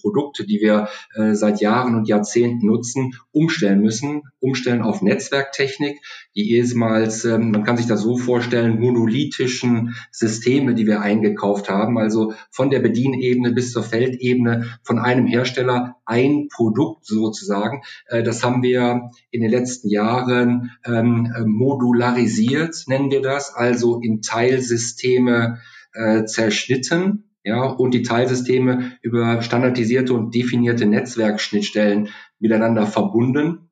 Produkte, 0.00 0.46
die 0.46 0.60
wir 0.60 0.88
äh, 1.14 1.34
seit 1.34 1.60
Jahren 1.60 1.94
und 1.94 2.08
Jahrzehnten 2.08 2.66
nutzen, 2.66 3.14
umstellen 3.32 3.80
müssen, 3.80 4.22
umstellen 4.40 4.82
auf 4.82 5.02
Netzwerktechnik, 5.02 6.00
die 6.34 6.52
ehemals, 6.52 7.24
äh, 7.24 7.38
man 7.38 7.64
kann 7.64 7.76
sich 7.76 7.86
das 7.86 8.02
so 8.02 8.16
vorstellen, 8.16 8.80
monolithischen 8.80 9.94
Systeme, 10.10 10.74
die 10.74 10.86
wir 10.86 11.00
eingekauft 11.00 11.68
haben, 11.68 11.98
also 11.98 12.32
von 12.50 12.70
der 12.70 12.80
Bedienebene 12.80 13.52
bis 13.52 13.72
zur 13.72 13.82
Feldebene 13.82 14.78
von 14.82 14.98
einem 14.98 15.26
Hersteller 15.26 15.96
ein 16.04 16.48
Produkt 16.48 17.06
sozusagen. 17.06 17.82
Äh, 18.06 18.22
das 18.22 18.44
haben 18.44 18.62
wir 18.62 19.10
in 19.30 19.42
den 19.42 19.50
letzten 19.50 19.88
Jahren 19.88 20.70
ähm, 20.84 21.32
modularisiert, 21.46 22.84
nennen 22.86 23.10
wir 23.10 23.22
das, 23.22 23.54
also 23.54 24.00
in 24.00 24.22
Teilsysteme 24.22 25.58
äh, 25.92 26.24
zerschnitten 26.24 27.29
ja, 27.42 27.64
und 27.64 27.94
die 27.94 28.02
Teilsysteme 28.02 28.92
über 29.02 29.42
standardisierte 29.42 30.12
und 30.12 30.34
definierte 30.34 30.86
Netzwerkschnittstellen 30.86 32.08
miteinander 32.38 32.86
verbunden. 32.86 33.70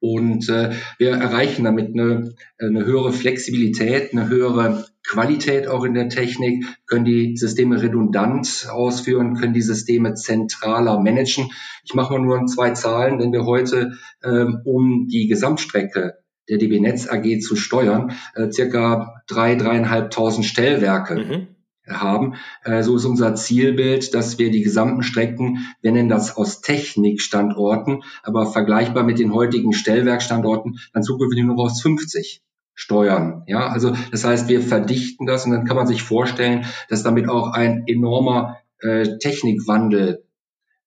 Und 0.00 0.50
äh, 0.50 0.72
wir 0.98 1.12
erreichen 1.12 1.64
damit 1.64 1.94
eine, 1.94 2.34
eine 2.58 2.84
höhere 2.84 3.12
Flexibilität, 3.12 4.12
eine 4.12 4.28
höhere 4.28 4.84
Qualität 5.02 5.66
auch 5.66 5.84
in 5.84 5.94
der 5.94 6.10
Technik, 6.10 6.66
können 6.86 7.06
die 7.06 7.36
Systeme 7.38 7.80
redundant 7.80 8.68
ausführen, 8.70 9.34
können 9.34 9.54
die 9.54 9.62
Systeme 9.62 10.12
zentraler 10.14 11.00
managen. 11.00 11.50
Ich 11.84 11.94
mache 11.94 12.12
mal 12.12 12.20
nur 12.20 12.46
zwei 12.46 12.70
Zahlen, 12.72 13.18
wenn 13.18 13.32
wir 13.32 13.46
heute, 13.46 13.92
ähm, 14.22 14.60
um 14.64 15.08
die 15.08 15.26
Gesamtstrecke 15.26 16.18
der 16.50 16.58
DB 16.58 16.80
Netz 16.80 17.08
AG 17.08 17.40
zu 17.40 17.56
steuern, 17.56 18.12
äh, 18.34 18.50
circa 18.50 19.22
drei, 19.26 19.54
dreieinhalbtausend 19.54 20.44
Stellwerke 20.44 21.14
mhm 21.14 21.53
haben. 21.88 22.34
Äh, 22.64 22.82
so 22.82 22.96
ist 22.96 23.04
unser 23.04 23.34
Zielbild, 23.34 24.14
dass 24.14 24.38
wir 24.38 24.50
die 24.50 24.62
gesamten 24.62 25.02
Strecken, 25.02 25.58
wir 25.82 25.92
nennen 25.92 26.08
das 26.08 26.36
aus 26.36 26.60
Technikstandorten, 26.60 28.02
aber 28.22 28.46
vergleichbar 28.46 29.04
mit 29.04 29.18
den 29.18 29.32
heutigen 29.32 29.72
Stellwerkstandorten, 29.72 30.78
dann 30.92 31.02
zukünftig 31.02 31.44
nur 31.44 31.58
aus 31.58 31.82
50 31.82 32.42
steuern. 32.74 33.44
Ja, 33.46 33.68
also 33.68 33.94
das 34.10 34.24
heißt, 34.24 34.48
wir 34.48 34.60
verdichten 34.60 35.26
das 35.26 35.44
und 35.44 35.52
dann 35.52 35.64
kann 35.64 35.76
man 35.76 35.86
sich 35.86 36.02
vorstellen, 36.02 36.64
dass 36.88 37.02
damit 37.02 37.28
auch 37.28 37.52
ein 37.52 37.84
enormer 37.86 38.58
äh, 38.80 39.18
Technikwandel 39.18 40.24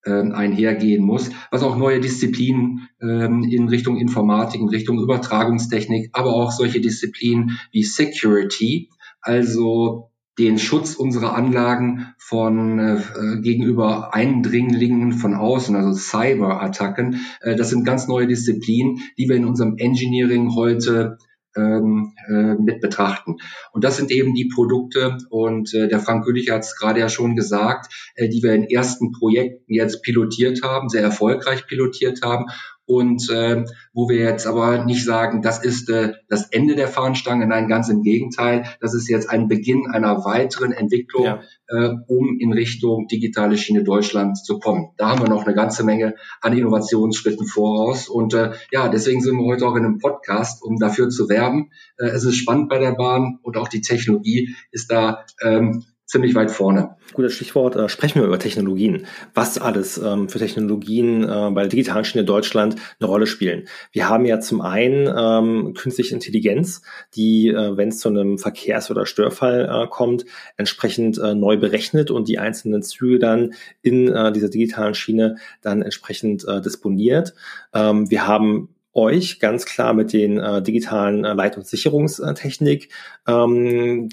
äh, 0.04 0.12
einhergehen 0.12 1.04
muss, 1.04 1.32
was 1.52 1.64
auch 1.64 1.78
neue 1.78 2.00
Disziplinen 2.00 2.90
ähm, 3.02 3.44
in 3.44 3.70
Richtung 3.70 3.98
Informatik, 3.98 4.62
in 4.62 4.70
Richtung 4.70 5.00
Übertragungstechnik, 5.00 6.10
aber 6.14 6.34
auch 6.34 6.52
solche 6.52 6.82
Disziplinen 6.82 7.60
wie 7.72 7.84
Security, 7.84 8.90
also 9.22 10.12
den 10.38 10.60
Schutz 10.60 10.96
unserer 10.96 11.36
Anlagen 11.36 12.14
von 12.18 12.80
äh, 12.80 13.42
gegenüber 13.42 14.14
Eindringlingen 14.14 15.14
von 15.14 15.34
außen, 15.34 15.76
also 15.76 15.94
Cyberattacken. 15.94 17.22
Äh, 17.42 17.56
das 17.56 17.70
sind 17.70 17.86
ganz 17.86 18.08
neue 18.08 18.28
Disziplinen, 18.28 19.00
die 19.18 19.28
wir 19.30 19.36
in 19.36 19.46
unserem 19.46 19.78
Engineering 19.78 20.54
heute 20.56 21.18
ähm, 21.56 22.14
äh, 22.28 22.54
mit 22.54 22.82
betrachten. 22.82 23.38
Und 23.72 23.84
das 23.84 23.98
sind 23.98 24.12
eben 24.12 24.36
die 24.36 24.50
Produkte, 24.54 25.18
und 25.30 25.74
äh, 25.74 25.88
der 25.88 26.00
Frank 26.00 26.24
Gülich 26.26 26.52
hat 26.52 26.62
es 26.62 26.76
gerade 26.76 27.00
ja 27.00 27.10
schon 27.10 27.36
gesagt, 27.36 27.92
äh, 28.16 28.30
die 28.30 28.44
wir 28.44 28.54
in 28.54 28.70
ersten 28.70 29.12
Projekten 29.12 29.74
jetzt 29.74 30.04
pilotiert 30.04 30.62
haben, 30.62 30.90
sehr 30.90 31.02
erfolgreich 31.02 31.66
pilotiert 31.66 32.22
haben 32.22 32.46
und 32.88 33.30
äh, 33.30 33.66
wo 33.94 34.08
wir 34.08 34.18
jetzt 34.18 34.48
aber 34.48 34.86
nicht 34.86 35.04
sagen, 35.04 35.42
das 35.42 35.64
ist 35.64 35.90
äh, 35.90 36.14
das 36.30 36.48
Ende 36.52 36.76
der 36.76 36.88
Fahnenstange, 36.88 37.46
nein, 37.46 37.68
ganz 37.68 37.90
im 37.90 38.02
Gegenteil, 38.02 38.64
das 38.80 38.94
ist 38.94 39.10
jetzt 39.10 39.30
ein 39.30 39.50
Beginn 39.50 39.88
einer 39.92 40.24
weiteren 40.24 40.72
Entwicklung, 40.72 41.26
ja. 41.26 41.42
äh, 41.68 41.90
um 42.08 42.40
in 42.40 42.54
Richtung 42.54 43.08
digitale 43.08 43.58
Schiene 43.58 43.84
Deutschland 43.84 44.38
zu 44.38 44.60
kommen. 44.60 44.92
Da 44.98 45.10
haben 45.10 45.22
wir 45.22 45.30
noch 45.30 45.46
eine 45.46 45.54
ganze 45.54 45.84
Menge 45.84 46.16
an 46.42 46.58
Innovationsschritten 46.58 47.46
voraus 47.46 48.08
und 48.08 48.34
äh, 48.34 48.54
ja, 48.72 48.88
deswegen 48.88 49.22
sind 49.22 49.38
wir 49.38 49.46
heute 49.46 49.68
auch 49.68 49.76
in 49.76 49.84
einem 49.84 50.00
Podcast, 50.00 50.64
um 50.64 50.78
dafür 50.78 51.10
zu 51.10 51.28
werben. 51.28 51.72
Äh, 51.98 52.08
es 52.08 52.24
ist 52.24 52.38
spannend 52.38 52.70
bei 52.70 52.80
der 52.80 52.94
Bahn 52.94 53.40
und 53.44 53.58
auch 53.58 53.68
die 53.68 53.82
Technologie 53.82 54.56
ist 54.72 54.92
da 54.92 55.26
ähm, 55.44 55.84
ziemlich 56.08 56.36
weit 56.36 56.52
vorne. 56.52 56.96
Gutes 57.14 57.34
Stichwort. 57.34 57.76
Äh, 57.76 57.90
sprechen 57.90 58.22
wir 58.22 58.28
über 58.28 58.40
Technologien. 58.40 59.06
Was 59.34 59.60
alles 59.60 59.98
ähm, 59.98 60.30
für 60.30 60.40
Technologien 60.40 61.24
äh, 61.24 61.52
bei 61.52 61.62
der 61.62 61.68
digitalen 61.68 62.06
Schiene 62.06 62.24
Deutschland 62.24 62.78
eine 63.00 63.10
Rolle 63.10 63.28
spielen. 63.28 63.68
Wir 63.92 64.08
haben 64.08 64.26
ja 64.26 64.40
zum 64.40 64.62
einen 64.62 65.14
ähm, 65.16 65.74
künstliche 65.74 66.16
Intelligenz, 66.16 66.82
die, 67.14 67.50
äh, 67.50 67.76
wenn 67.76 67.90
es 67.90 68.00
zu 68.00 68.08
einem 68.08 68.38
Verkehrs- 68.38 68.90
oder 68.90 69.06
Störfall 69.06 69.70
äh, 69.70 69.88
kommt, 69.88 70.26
entsprechend 70.56 71.18
äh, 71.18 71.36
neu 71.36 71.58
berechnet 71.58 72.10
und 72.10 72.30
die 72.30 72.40
einzelnen 72.40 72.84
Züge 72.84 73.20
dann 73.20 73.54
in 73.82 74.08
äh, 74.08 74.32
dieser 74.32 74.50
digitalen 74.50 74.94
Schiene 74.94 75.36
dann 75.62 75.82
entsprechend 75.82 76.46
disponiert. 76.66 77.34
Ähm, 77.74 78.10
wir 78.10 78.28
haben 78.28 78.70
euch 78.94 79.40
ganz 79.40 79.66
klar 79.66 79.94
mit 79.94 80.14
den 80.14 80.42
digitalen 80.64 81.26
äh, 81.26 81.34
Leitungssicherungstechnik 81.34 82.90
ähm, 83.28 84.10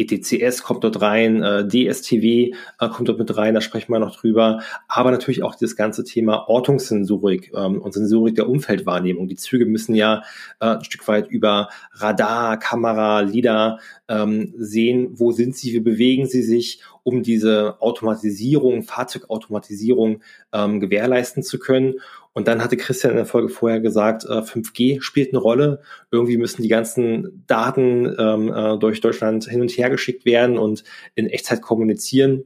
ETCS 0.00 0.62
kommt 0.62 0.84
dort 0.84 1.00
rein, 1.00 1.42
äh, 1.42 1.66
DSTW 1.66 2.52
äh, 2.78 2.88
kommt 2.88 3.08
dort 3.08 3.18
mit 3.18 3.36
rein, 3.36 3.54
da 3.54 3.60
sprechen 3.60 3.92
wir 3.92 3.98
noch 3.98 4.16
drüber. 4.16 4.60
Aber 4.88 5.10
natürlich 5.10 5.42
auch 5.42 5.54
das 5.54 5.76
ganze 5.76 6.04
Thema 6.04 6.48
Ortungssensorik 6.48 7.52
ähm, 7.54 7.80
und 7.80 7.92
Sensorik 7.92 8.34
der 8.34 8.48
Umfeldwahrnehmung. 8.48 9.28
Die 9.28 9.36
Züge 9.36 9.66
müssen 9.66 9.94
ja 9.94 10.22
äh, 10.60 10.66
ein 10.66 10.84
Stück 10.84 11.06
weit 11.08 11.28
über 11.28 11.68
Radar, 11.92 12.58
Kamera, 12.58 13.20
LIDAR 13.20 13.80
ähm, 14.08 14.52
sehen, 14.56 15.10
wo 15.12 15.32
sind 15.32 15.56
sie, 15.56 15.72
wie 15.72 15.80
bewegen 15.80 16.26
sie 16.26 16.42
sich, 16.42 16.80
um 17.02 17.22
diese 17.22 17.80
Automatisierung, 17.80 18.82
Fahrzeugautomatisierung 18.82 20.22
ähm, 20.52 20.80
gewährleisten 20.80 21.42
zu 21.42 21.58
können. 21.58 21.96
Und 22.32 22.46
dann 22.46 22.62
hatte 22.62 22.76
Christian 22.76 23.12
in 23.12 23.16
der 23.16 23.26
Folge 23.26 23.48
vorher 23.48 23.80
gesagt, 23.80 24.24
äh, 24.24 24.42
5G 24.42 25.00
spielt 25.00 25.30
eine 25.30 25.38
Rolle. 25.38 25.80
Irgendwie 26.10 26.36
müssen 26.36 26.62
die 26.62 26.68
ganzen 26.68 27.44
Daten 27.46 28.14
ähm, 28.18 28.52
äh, 28.52 28.78
durch 28.78 29.00
Deutschland 29.00 29.44
hin 29.44 29.60
und 29.60 29.70
her 29.70 29.90
geschickt 29.90 30.24
werden 30.24 30.58
und 30.58 30.84
in 31.14 31.26
Echtzeit 31.26 31.60
kommunizieren. 31.60 32.44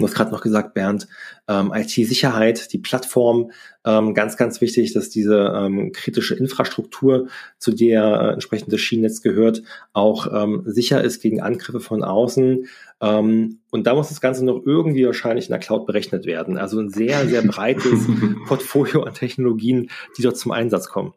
Du 0.00 0.06
hast 0.06 0.14
gerade 0.14 0.30
noch 0.30 0.40
gesagt, 0.40 0.72
Bernd, 0.72 1.08
ähm, 1.46 1.72
IT-Sicherheit, 1.74 2.72
die 2.72 2.78
Plattform, 2.78 3.50
ähm, 3.84 4.14
ganz, 4.14 4.36
ganz 4.38 4.60
wichtig, 4.60 4.94
dass 4.94 5.10
diese 5.10 5.52
ähm, 5.54 5.92
kritische 5.92 6.34
Infrastruktur, 6.34 7.28
zu 7.58 7.72
der 7.72 8.02
äh, 8.02 8.32
entsprechend 8.32 8.72
das 8.72 8.80
Schienennetz 8.80 9.20
gehört, 9.20 9.62
auch 9.92 10.26
ähm, 10.32 10.62
sicher 10.64 11.04
ist 11.04 11.20
gegen 11.20 11.42
Angriffe 11.42 11.80
von 11.80 12.02
außen. 12.02 12.66
Ähm, 13.02 13.58
und 13.70 13.86
da 13.86 13.94
muss 13.94 14.08
das 14.08 14.22
Ganze 14.22 14.44
noch 14.44 14.62
irgendwie 14.64 15.04
wahrscheinlich 15.04 15.46
in 15.46 15.52
der 15.52 15.60
Cloud 15.60 15.86
berechnet 15.86 16.24
werden. 16.24 16.56
Also 16.56 16.80
ein 16.80 16.88
sehr, 16.88 17.26
sehr 17.26 17.42
breites 17.42 18.06
Portfolio 18.46 19.02
an 19.02 19.12
Technologien, 19.12 19.90
die 20.16 20.22
dort 20.22 20.38
zum 20.38 20.52
Einsatz 20.52 20.88
kommen. 20.88 21.12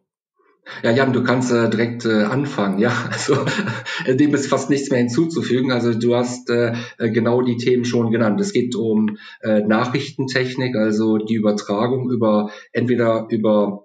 Ja, 0.82 0.92
Jan, 0.92 1.14
du 1.14 1.24
kannst 1.24 1.52
äh, 1.52 1.70
direkt 1.70 2.06
äh, 2.06 2.24
anfangen. 2.24 2.80
Ja, 2.80 2.92
also 3.12 3.36
äh, 4.06 4.16
dem 4.16 4.34
ist 4.34 4.48
fast 4.48 4.70
nichts 4.70 4.90
mehr 4.90 5.00
hinzuzufügen. 5.00 5.72
Also 5.72 5.94
du 5.94 6.16
hast 6.16 6.50
äh, 6.50 6.74
äh, 6.98 7.10
genau 7.10 7.42
die 7.42 7.58
Themen 7.58 7.86
schon 7.86 8.12
genannt. 8.12 8.40
Es 8.40 8.54
geht 8.54 8.76
um 8.76 9.18
äh, 9.42 9.62
Nachrichtentechnik, 9.62 10.76
also 10.76 11.18
die 11.18 11.36
Übertragung 11.36 12.10
über 12.10 12.52
entweder 12.72 13.28
über 13.30 13.83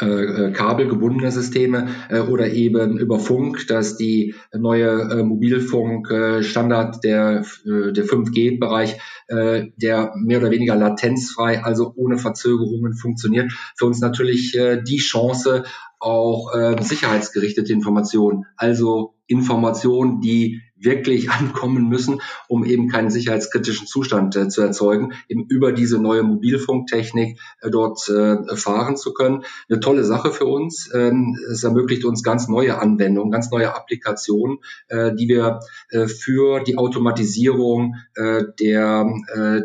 äh, 0.00 0.06
äh, 0.06 0.52
kabelgebundene 0.52 1.30
Systeme 1.30 1.88
äh, 2.08 2.20
oder 2.20 2.50
eben 2.50 2.98
über 2.98 3.18
Funk, 3.18 3.66
dass 3.68 3.96
die 3.96 4.34
neue 4.52 4.88
äh, 4.88 5.22
Mobilfunk-Standard 5.22 7.04
der, 7.04 7.44
äh, 7.64 7.92
der 7.92 8.04
5G-Bereich, 8.04 8.98
äh, 9.28 9.66
der 9.76 10.12
mehr 10.16 10.38
oder 10.38 10.50
weniger 10.50 10.76
latenzfrei, 10.76 11.62
also 11.62 11.92
ohne 11.96 12.18
Verzögerungen 12.18 12.94
funktioniert, 12.94 13.52
für 13.76 13.86
uns 13.86 14.00
natürlich 14.00 14.56
äh, 14.56 14.82
die 14.82 14.98
Chance, 14.98 15.64
auch 16.00 16.54
äh, 16.54 16.82
sicherheitsgerichtete 16.82 17.72
Informationen, 17.72 18.46
also 18.56 19.14
Informationen, 19.30 20.20
die 20.20 20.60
wirklich 20.76 21.30
ankommen 21.30 21.88
müssen, 21.88 22.20
um 22.48 22.64
eben 22.64 22.88
keinen 22.88 23.10
sicherheitskritischen 23.10 23.86
Zustand 23.86 24.34
äh, 24.36 24.48
zu 24.48 24.62
erzeugen, 24.62 25.12
eben 25.28 25.46
über 25.46 25.72
diese 25.72 25.98
neue 25.98 26.22
Mobilfunktechnik 26.22 27.38
äh, 27.60 27.70
dort 27.70 28.08
äh, 28.08 28.56
fahren 28.56 28.96
zu 28.96 29.12
können. 29.12 29.44
Eine 29.68 29.80
tolle 29.80 30.04
Sache 30.04 30.32
für 30.32 30.46
uns. 30.46 30.90
Ähm, 30.94 31.38
es 31.50 31.62
ermöglicht 31.62 32.04
uns 32.04 32.22
ganz 32.22 32.48
neue 32.48 32.78
Anwendungen, 32.78 33.30
ganz 33.30 33.50
neue 33.50 33.74
Applikationen, 33.74 34.58
äh, 34.88 35.14
die 35.14 35.28
wir 35.28 35.60
äh, 35.90 36.06
für 36.06 36.60
die 36.64 36.76
Automatisierung 36.76 37.96
äh, 38.14 38.44
der, 38.58 39.06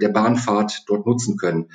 der 0.01 0.09
Bahnfahrt 0.09 0.83
dort 0.87 1.05
nutzen 1.05 1.37
können. 1.37 1.69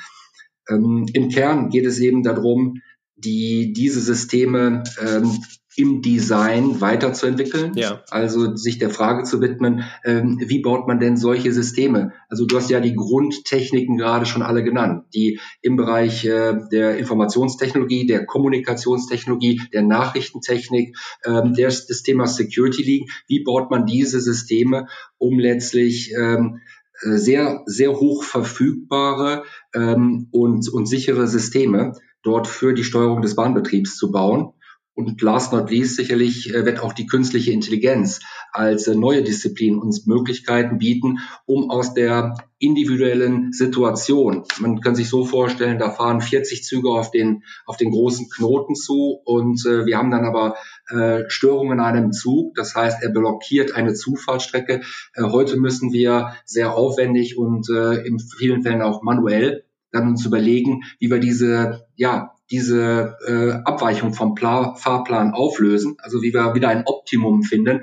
Ähm, 0.69 1.07
Im 1.13 1.29
Kern 1.29 1.71
geht 1.71 1.87
es 1.87 1.99
eben 1.99 2.23
darum, 2.23 2.81
die 3.17 3.73
diese 3.73 4.01
Systeme 4.01 4.83
ähm, 5.01 5.39
im 5.81 6.03
Design 6.03 6.81
weiterzuentwickeln. 6.81 7.73
Ja. 7.75 8.03
Also 8.11 8.55
sich 8.57 8.79
der 8.79 8.91
Frage 8.91 9.25
zu 9.25 9.41
widmen, 9.41 9.85
ähm, 10.05 10.39
wie 10.45 10.61
baut 10.61 10.87
man 10.87 11.01
denn 11.01 11.17
solche 11.17 11.53
Systeme? 11.53 12.13
Also 12.29 12.45
du 12.45 12.57
hast 12.57 12.71
ja 12.71 12.81
die 12.81 12.95
Grundtechniken 12.95 13.97
gerade 13.97 14.27
schon 14.27 14.43
alle 14.43 14.63
genannt, 14.63 15.05
die 15.15 15.41
im 15.63 15.77
Bereich 15.77 16.25
äh, 16.25 16.55
der 16.71 16.99
Informationstechnologie, 16.99 18.07
der 18.07 18.27
Kommunikationstechnologie, 18.27 19.63
der 19.73 19.83
Nachrichtentechnik, 19.83 20.97
ähm, 21.25 21.55
des, 21.55 21.87
des 21.87 22.03
Themas 22.03 22.37
Security 22.37 22.83
liegen. 22.83 23.07
Wie 23.27 23.43
baut 23.43 23.71
man 23.71 23.87
diese 23.87 24.21
Systeme, 24.21 24.87
um 25.19 25.39
letztlich 25.39 26.13
ähm, 26.19 26.61
äh, 27.03 27.17
sehr, 27.17 27.63
sehr 27.67 27.93
hoch 27.93 28.23
verfügbare 28.25 29.45
ähm, 29.75 30.29
und, 30.31 30.69
und 30.69 30.87
sichere 30.87 31.27
Systeme 31.27 31.95
dort 32.23 32.47
für 32.47 32.75
die 32.75 32.85
Steuerung 32.85 33.23
des 33.23 33.35
Bahnbetriebs 33.35 33.97
zu 33.97 34.11
bauen. 34.11 34.53
Und 34.95 35.23
last 35.23 35.53
not 35.53 35.71
least 35.71 35.97
sicherlich 35.97 36.53
äh, 36.53 36.65
wird 36.65 36.81
auch 36.81 36.93
die 36.93 37.07
künstliche 37.07 37.53
Intelligenz 37.53 38.21
als 38.53 38.87
äh, 38.87 38.95
neue 38.95 39.23
Disziplin 39.23 39.79
uns 39.79 40.07
Möglichkeiten 40.07 40.79
bieten, 40.79 41.21
um 41.47 41.71
aus 41.71 41.95
der 41.95 42.35
individuellen 42.59 43.53
Situation, 43.53 44.45
man 44.61 44.81
kann 44.83 44.95
sich 44.95 45.09
so 45.09 45.25
vorstellen, 45.25 45.79
da 45.79 45.91
fahren 45.91 46.21
40 46.21 46.63
Züge 46.63 46.91
auf 46.91 47.11
den, 47.11 47.43
auf 47.65 47.79
den 47.79 47.91
großen 47.91 48.29
Knoten 48.29 48.75
zu 48.75 49.19
und 49.25 49.65
äh, 49.65 49.87
wir 49.87 49.97
haben 49.97 50.11
dann 50.11 50.27
aber 50.27 50.57
äh, 50.91 51.23
Störungen 51.29 51.79
in 51.79 51.85
einem 51.85 52.13
Zug, 52.13 52.55
das 52.57 52.75
heißt, 52.75 53.03
er 53.03 53.11
blockiert 53.11 53.75
eine 53.75 53.95
Zufahrtsstrecke. 53.95 54.83
Äh, 55.15 55.23
heute 55.23 55.57
müssen 55.57 55.93
wir 55.93 56.35
sehr 56.45 56.75
aufwendig 56.75 57.39
und 57.39 57.69
in 57.71 58.19
vielen 58.19 58.63
Fällen 58.63 58.83
auch 58.83 59.03
manuell 59.03 59.65
dann 59.93 60.09
uns 60.09 60.25
überlegen, 60.27 60.83
wie 60.99 61.11
wir 61.11 61.19
diese, 61.19 61.87
ja, 61.97 62.35
diese 62.51 63.17
äh, 63.27 63.53
Abweichung 63.65 64.15
vom 64.15 64.35
Pla 64.35 64.75
Fahrplan 64.75 65.33
auflösen, 65.33 65.97
also 65.99 66.23
wie 66.23 66.35
wir 66.35 66.55
wieder 66.55 66.69
ein 66.69 66.85
Optimum 66.87 67.43
finden. 67.43 67.83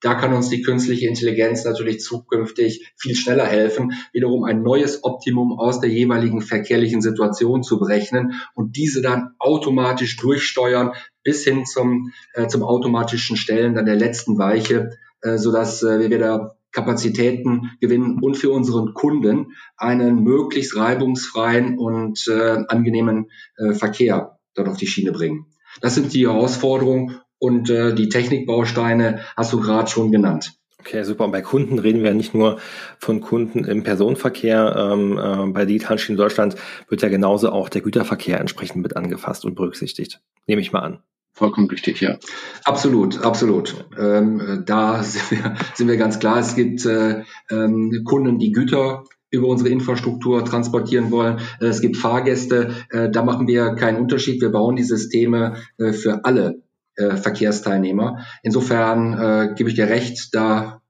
Da 0.00 0.14
kann 0.14 0.34
uns 0.34 0.50
die 0.50 0.60
künstliche 0.60 1.08
Intelligenz 1.08 1.64
natürlich 1.64 2.00
zukünftig 2.00 2.92
viel 2.96 3.16
schneller 3.16 3.46
helfen, 3.46 3.92
wiederum 4.12 4.44
ein 4.44 4.62
neues 4.62 5.02
Optimum 5.04 5.58
aus 5.58 5.80
der 5.80 5.90
jeweiligen 5.90 6.42
verkehrlichen 6.42 7.00
Situation 7.00 7.62
zu 7.62 7.78
berechnen 7.78 8.34
und 8.54 8.76
diese 8.76 9.00
dann 9.00 9.30
automatisch 9.38 10.16
durchsteuern 10.16 10.92
bis 11.22 11.44
hin 11.44 11.64
zum, 11.64 12.12
äh, 12.34 12.46
zum 12.46 12.62
automatischen 12.62 13.36
Stellen 13.36 13.74
dann 13.74 13.86
der 13.86 13.96
letzten 13.96 14.38
Weiche, 14.38 14.90
äh, 15.22 15.38
sodass 15.38 15.82
äh, 15.82 15.98
wir 15.98 16.10
wieder 16.10 16.55
Kapazitäten 16.76 17.70
gewinnen 17.80 18.18
und 18.20 18.36
für 18.36 18.50
unseren 18.50 18.92
Kunden 18.92 19.54
einen 19.78 20.22
möglichst 20.22 20.76
reibungsfreien 20.76 21.78
und 21.78 22.28
äh, 22.28 22.64
angenehmen 22.68 23.30
äh, 23.56 23.72
Verkehr 23.72 24.38
dort 24.54 24.68
auf 24.68 24.76
die 24.76 24.86
Schiene 24.86 25.12
bringen. 25.12 25.46
Das 25.80 25.94
sind 25.94 26.12
die 26.12 26.26
Herausforderungen 26.26 27.18
und 27.38 27.70
äh, 27.70 27.94
die 27.94 28.10
Technikbausteine 28.10 29.20
hast 29.38 29.54
du 29.54 29.60
gerade 29.60 29.88
schon 29.88 30.12
genannt. 30.12 30.52
Okay, 30.78 31.02
super. 31.02 31.24
Und 31.24 31.32
bei 31.32 31.40
Kunden 31.40 31.78
reden 31.78 32.02
wir 32.02 32.12
nicht 32.12 32.34
nur 32.34 32.58
von 32.98 33.22
Kunden 33.22 33.64
im 33.64 33.82
Personenverkehr. 33.82 34.76
Ähm, 34.76 35.18
äh, 35.18 35.52
bei 35.52 35.64
Digitalen 35.64 35.98
Schienen 35.98 36.18
Deutschland 36.18 36.56
wird 36.90 37.00
ja 37.00 37.08
genauso 37.08 37.52
auch 37.52 37.70
der 37.70 37.80
Güterverkehr 37.80 38.38
entsprechend 38.38 38.82
mit 38.82 38.96
angefasst 38.96 39.46
und 39.46 39.54
berücksichtigt. 39.54 40.20
Nehme 40.46 40.60
ich 40.60 40.72
mal 40.72 40.80
an. 40.80 40.98
Vollkommen 41.36 41.68
richtig, 41.68 42.00
ja. 42.00 42.16
Absolut, 42.64 43.22
absolut. 43.22 43.84
Ähm, 43.98 44.62
da 44.64 45.02
sind 45.02 45.30
wir, 45.30 45.54
sind 45.74 45.86
wir 45.86 45.98
ganz 45.98 46.18
klar. 46.18 46.38
Es 46.38 46.54
gibt 46.54 46.86
äh, 46.86 47.24
ähm, 47.50 48.04
Kunden, 48.06 48.38
die 48.38 48.52
Güter 48.52 49.04
über 49.28 49.48
unsere 49.48 49.68
Infrastruktur 49.68 50.46
transportieren 50.46 51.10
wollen. 51.10 51.40
Äh, 51.60 51.66
es 51.66 51.82
gibt 51.82 51.98
Fahrgäste. 51.98 52.74
Äh, 52.88 53.10
da 53.10 53.22
machen 53.22 53.46
wir 53.46 53.74
keinen 53.74 54.00
Unterschied. 54.00 54.40
Wir 54.40 54.50
bauen 54.50 54.76
die 54.76 54.82
Systeme 54.82 55.56
äh, 55.76 55.92
für 55.92 56.24
alle 56.24 56.62
äh, 56.94 57.16
Verkehrsteilnehmer. 57.16 58.24
Insofern 58.42 59.12
äh, 59.12 59.54
gebe 59.54 59.68
ich 59.68 59.76
dir 59.76 59.88
recht, 59.88 60.34
da 60.34 60.80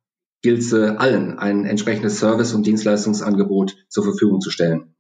gilt 0.43 0.61
es 0.61 0.73
äh, 0.73 0.95
allen, 0.97 1.41
ein 1.41 1.65
entsprechendes 1.65 2.21
Service- 2.21 2.55
und 2.55 2.65
Dienstleistungsangebot 2.65 3.75
zur 3.89 4.05
Verfügung 4.05 4.41
zu 4.41 4.51
stellen. 4.53 4.95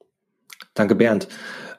Danke, 0.74 0.96
Bernd. 0.96 1.28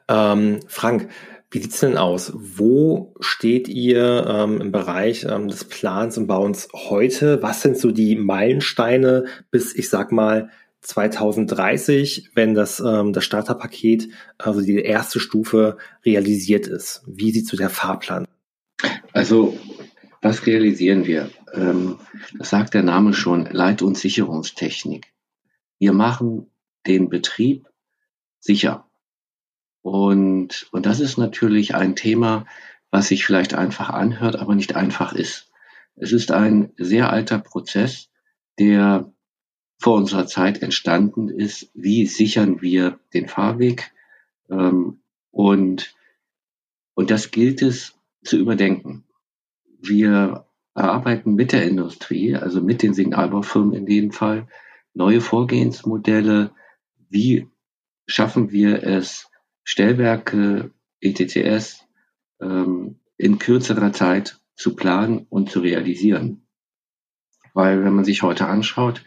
Ähm, 0.08 0.60
Frank, 0.68 1.10
wie 1.50 1.60
sieht's 1.60 1.80
denn 1.80 1.96
aus? 1.96 2.32
Wo 2.34 3.14
steht 3.20 3.68
ihr 3.68 4.26
ähm, 4.28 4.60
im 4.60 4.72
Bereich 4.72 5.24
ähm, 5.24 5.48
des 5.48 5.64
Plans 5.64 6.18
und 6.18 6.26
Bauens 6.26 6.68
heute? 6.74 7.42
Was 7.42 7.62
sind 7.62 7.78
so 7.78 7.90
die 7.90 8.16
Meilensteine 8.16 9.24
bis, 9.50 9.74
ich 9.74 9.88
sag 9.88 10.12
mal, 10.12 10.50
2030, 10.82 12.30
wenn 12.34 12.54
das, 12.54 12.80
ähm, 12.80 13.12
das 13.12 13.24
Starterpaket, 13.24 14.10
also 14.36 14.60
die 14.60 14.76
erste 14.76 15.20
Stufe, 15.20 15.78
realisiert 16.04 16.66
ist? 16.66 17.02
Wie 17.06 17.32
sieht 17.32 17.46
so 17.46 17.56
der 17.56 17.70
Fahrplan? 17.70 18.26
Also, 19.12 19.58
was 20.20 20.46
realisieren 20.46 21.06
wir? 21.06 21.30
Ähm, 21.54 21.98
das 22.36 22.50
sagt 22.50 22.74
der 22.74 22.82
Name 22.82 23.14
schon, 23.14 23.46
Leit- 23.46 23.82
und 23.82 23.96
Sicherungstechnik. 23.96 25.12
Wir 25.78 25.94
machen 25.94 26.50
den 26.86 27.08
Betrieb 27.08 27.68
sicher. 28.38 28.87
Und, 29.82 30.66
und 30.72 30.86
das 30.86 31.00
ist 31.00 31.18
natürlich 31.18 31.74
ein 31.74 31.96
Thema, 31.96 32.46
was 32.90 33.08
sich 33.08 33.24
vielleicht 33.24 33.54
einfach 33.54 33.90
anhört, 33.90 34.36
aber 34.36 34.54
nicht 34.54 34.76
einfach 34.76 35.12
ist. 35.12 35.50
Es 35.96 36.12
ist 36.12 36.30
ein 36.30 36.72
sehr 36.76 37.10
alter 37.10 37.38
Prozess, 37.38 38.08
der 38.58 39.12
vor 39.78 39.96
unserer 39.96 40.26
Zeit 40.26 40.62
entstanden 40.62 41.28
ist. 41.28 41.70
Wie 41.74 42.06
sichern 42.06 42.60
wir 42.60 42.98
den 43.14 43.28
Fahrweg? 43.28 43.92
Ähm, 44.50 45.00
und, 45.30 45.94
und 46.94 47.10
das 47.10 47.30
gilt 47.30 47.62
es 47.62 47.94
zu 48.24 48.36
überdenken. 48.36 49.04
Wir 49.80 50.46
erarbeiten 50.74 51.34
mit 51.34 51.52
der 51.52 51.64
Industrie, 51.64 52.34
also 52.36 52.60
mit 52.60 52.82
den 52.82 52.94
Signalbaufirmen 52.94 53.74
in 53.74 53.86
dem 53.86 54.10
Fall, 54.10 54.48
neue 54.94 55.20
Vorgehensmodelle. 55.20 56.50
Wie 57.08 57.48
schaffen 58.06 58.50
wir 58.50 58.82
es, 58.82 59.27
Stellwerke, 59.70 60.70
ETCS 61.02 61.86
ähm, 62.40 63.00
in 63.18 63.38
kürzerer 63.38 63.92
Zeit 63.92 64.40
zu 64.56 64.74
planen 64.74 65.26
und 65.28 65.50
zu 65.50 65.60
realisieren. 65.60 66.46
Weil 67.52 67.84
wenn 67.84 67.92
man 67.92 68.06
sich 68.06 68.22
heute 68.22 68.46
anschaut, 68.46 69.04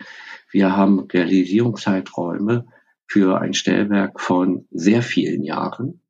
wir 0.52 0.78
haben 0.78 1.00
Realisierungszeiträume 1.00 2.68
für 3.08 3.42
ein 3.42 3.56
Stellwerk 3.56 4.22
von 4.22 4.68
sehr 4.70 5.02
vielen 5.02 5.42
Jahren. 5.42 6.04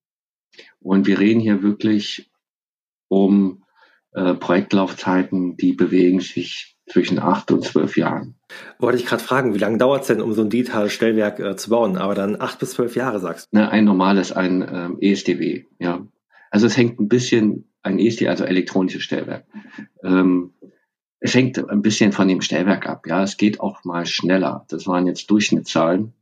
Und 0.81 1.07
wir 1.07 1.19
reden 1.19 1.39
hier 1.39 1.63
wirklich 1.63 2.29
um 3.07 3.63
äh, 4.11 4.33
Projektlaufzeiten, 4.33 5.55
die 5.55 5.71
bewegen 5.71 6.19
sich 6.19 6.70
zwischen 6.91 7.19
acht 7.19 7.51
und 7.51 7.63
zwölf 7.63 7.97
Jahren. 7.97 8.35
Wollte 8.79 8.97
ich 8.97 9.05
gerade 9.05 9.23
fragen, 9.23 9.53
wie 9.53 9.59
lange 9.59 9.77
dauert 9.77 10.01
es 10.01 10.07
denn, 10.07 10.21
um 10.21 10.33
so 10.33 10.41
ein 10.41 10.49
digitales 10.49 10.91
Stellwerk 10.91 11.39
äh, 11.39 11.55
zu 11.55 11.69
bauen? 11.69 11.97
Aber 11.97 12.15
dann 12.15 12.39
acht 12.39 12.59
bis 12.59 12.71
zwölf 12.71 12.95
Jahre, 12.95 13.19
sagst 13.19 13.49
du? 13.51 13.57
Ne, 13.57 13.69
ein 13.69 13.85
normales, 13.85 14.31
ein 14.31 14.61
ähm, 14.61 14.97
ESDW, 14.99 15.65
ja. 15.79 16.05
Also 16.49 16.67
es 16.67 16.75
hängt 16.75 16.99
ein 16.99 17.07
bisschen, 17.07 17.69
ein 17.81 17.97
ESD, 17.97 18.27
also 18.27 18.43
elektronisches 18.43 19.03
Stellwerk. 19.03 19.45
Ähm, 20.03 20.53
es 21.19 21.33
hängt 21.33 21.57
ein 21.69 21.81
bisschen 21.81 22.11
von 22.11 22.27
dem 22.27 22.41
Stellwerk 22.41 22.87
ab, 22.87 23.07
ja. 23.07 23.23
Es 23.23 23.37
geht 23.37 23.61
auch 23.61 23.83
mal 23.85 24.05
schneller. 24.05 24.65
Das 24.69 24.85
waren 24.87 25.07
jetzt 25.07 25.31
Durchschnittszahlen. 25.31 26.13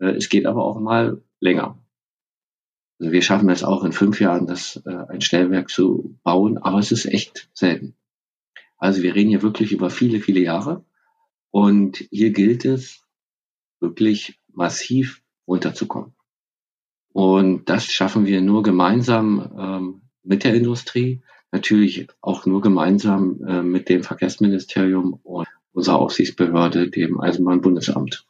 Äh, 0.00 0.10
es 0.10 0.28
geht 0.28 0.44
aber 0.44 0.64
auch 0.64 0.78
mal 0.78 1.22
länger. 1.40 1.78
Also 2.98 3.12
wir 3.12 3.22
schaffen 3.22 3.48
es 3.48 3.64
auch 3.64 3.84
in 3.84 3.92
fünf 3.92 4.20
Jahren, 4.20 4.46
das 4.46 4.82
äh, 4.84 4.90
ein 5.08 5.22
Stellwerk 5.22 5.70
zu 5.70 6.16
bauen, 6.22 6.58
aber 6.58 6.78
es 6.78 6.92
ist 6.92 7.06
echt 7.06 7.48
selten. 7.54 7.94
Also 8.80 9.02
wir 9.02 9.14
reden 9.14 9.28
hier 9.28 9.42
wirklich 9.42 9.72
über 9.72 9.90
viele, 9.90 10.20
viele 10.20 10.40
Jahre. 10.40 10.84
Und 11.50 11.98
hier 12.10 12.30
gilt 12.30 12.64
es, 12.64 13.04
wirklich 13.78 14.38
massiv 14.52 15.22
runterzukommen. 15.46 16.14
Und 17.12 17.68
das 17.68 17.86
schaffen 17.86 18.26
wir 18.26 18.40
nur 18.40 18.62
gemeinsam 18.62 19.52
ähm, 19.58 20.02
mit 20.22 20.44
der 20.44 20.54
Industrie, 20.54 21.22
natürlich 21.50 22.06
auch 22.20 22.46
nur 22.46 22.60
gemeinsam 22.60 23.40
äh, 23.44 23.62
mit 23.62 23.88
dem 23.88 24.02
Verkehrsministerium 24.02 25.14
und 25.22 25.48
unserer 25.72 25.98
Aufsichtsbehörde, 25.98 26.90
dem 26.90 27.20
Eisenbahnbundesamt. 27.20 28.26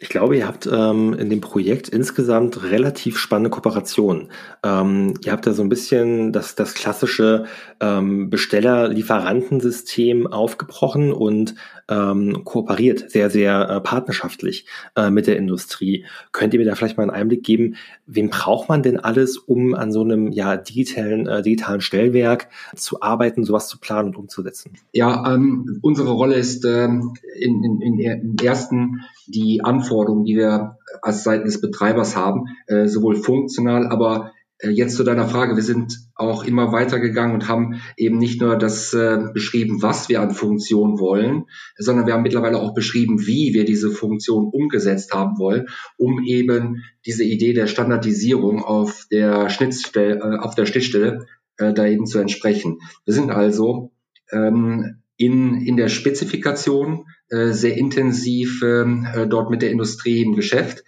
Ich 0.00 0.10
glaube, 0.10 0.36
ihr 0.36 0.46
habt 0.46 0.68
ähm, 0.72 1.12
in 1.14 1.28
dem 1.28 1.40
Projekt 1.40 1.88
insgesamt 1.88 2.62
relativ 2.62 3.18
spannende 3.18 3.50
Kooperationen. 3.50 4.28
Ähm, 4.62 5.14
ihr 5.24 5.32
habt 5.32 5.44
da 5.44 5.52
so 5.52 5.62
ein 5.62 5.68
bisschen 5.68 6.32
das, 6.32 6.54
das 6.54 6.74
klassische 6.74 7.46
ähm, 7.80 8.30
Besteller-Lieferantensystem 8.30 10.28
aufgebrochen 10.28 11.12
und 11.12 11.56
ähm, 11.88 12.44
kooperiert 12.44 13.10
sehr, 13.10 13.28
sehr 13.30 13.68
äh, 13.68 13.80
partnerschaftlich 13.80 14.66
äh, 14.94 15.10
mit 15.10 15.26
der 15.26 15.36
Industrie. 15.36 16.04
Könnt 16.30 16.54
ihr 16.54 16.60
mir 16.60 16.66
da 16.66 16.76
vielleicht 16.76 16.96
mal 16.96 17.02
einen 17.02 17.10
Einblick 17.10 17.42
geben, 17.42 17.74
wem 18.06 18.30
braucht 18.30 18.68
man 18.68 18.84
denn 18.84 19.00
alles, 19.00 19.36
um 19.36 19.74
an 19.74 19.90
so 19.90 20.02
einem 20.02 20.30
ja, 20.30 20.56
digitalen, 20.56 21.26
äh, 21.26 21.42
digitalen 21.42 21.80
Stellwerk 21.80 22.48
zu 22.76 23.02
arbeiten, 23.02 23.42
sowas 23.42 23.68
zu 23.68 23.78
planen 23.80 24.10
und 24.10 24.16
umzusetzen? 24.16 24.72
Ja, 24.92 25.34
ähm, 25.34 25.78
unsere 25.82 26.12
Rolle 26.12 26.36
ist 26.36 26.64
ähm, 26.64 27.14
in, 27.40 27.64
in, 27.64 27.98
in, 27.98 28.36
ersten 28.38 29.00
die 29.26 29.62
Anforderungen, 29.62 29.87
die 30.24 30.36
wir 30.36 30.76
als 31.02 31.24
Seiten 31.24 31.44
des 31.44 31.60
Betreibers 31.60 32.16
haben, 32.16 32.46
äh, 32.66 32.86
sowohl 32.86 33.16
funktional, 33.16 33.86
aber 33.86 34.32
äh, 34.58 34.70
Jetzt 34.70 34.96
zu 34.96 35.04
deiner 35.04 35.28
Frage. 35.28 35.56
Wir 35.56 35.62
sind 35.62 35.98
auch 36.14 36.44
immer 36.44 36.72
weitergegangen 36.72 37.34
und 37.34 37.48
haben 37.48 37.80
eben 37.96 38.18
nicht 38.18 38.40
nur 38.40 38.56
das 38.56 38.92
äh, 38.92 39.18
beschrieben, 39.32 39.82
was 39.82 40.08
wir 40.08 40.20
an 40.20 40.32
Funktion 40.32 40.98
wollen, 40.98 41.44
sondern 41.76 42.06
wir 42.06 42.14
haben 42.14 42.22
mittlerweile 42.22 42.58
auch 42.58 42.74
beschrieben, 42.74 43.26
wie 43.26 43.54
wir 43.54 43.64
diese 43.64 43.90
Funktion 43.90 44.48
umgesetzt 44.48 45.12
haben 45.12 45.38
wollen, 45.38 45.68
um 45.96 46.24
eben 46.24 46.82
diese 47.06 47.24
Idee 47.24 47.52
der 47.52 47.66
Standardisierung 47.66 48.62
auf 48.62 49.06
der 49.10 49.48
Schnittstelle, 49.50 50.16
äh, 50.16 50.38
auf 50.38 50.54
der 50.54 50.66
Schnittstelle 50.66 51.26
äh, 51.56 51.72
da 51.72 51.86
eben 51.86 52.06
zu 52.06 52.18
entsprechen. 52.18 52.80
Wir 53.04 53.14
sind 53.14 53.30
also 53.30 53.92
ähm, 54.32 55.02
in, 55.18 55.60
in 55.60 55.76
der 55.76 55.88
Spezifikation 55.88 57.06
äh, 57.28 57.48
sehr 57.48 57.76
intensiv 57.76 58.62
ähm, 58.62 59.06
äh, 59.12 59.26
dort 59.26 59.50
mit 59.50 59.60
der 59.60 59.70
Industrie 59.70 60.22
im 60.22 60.34
Geschäft. 60.34 60.84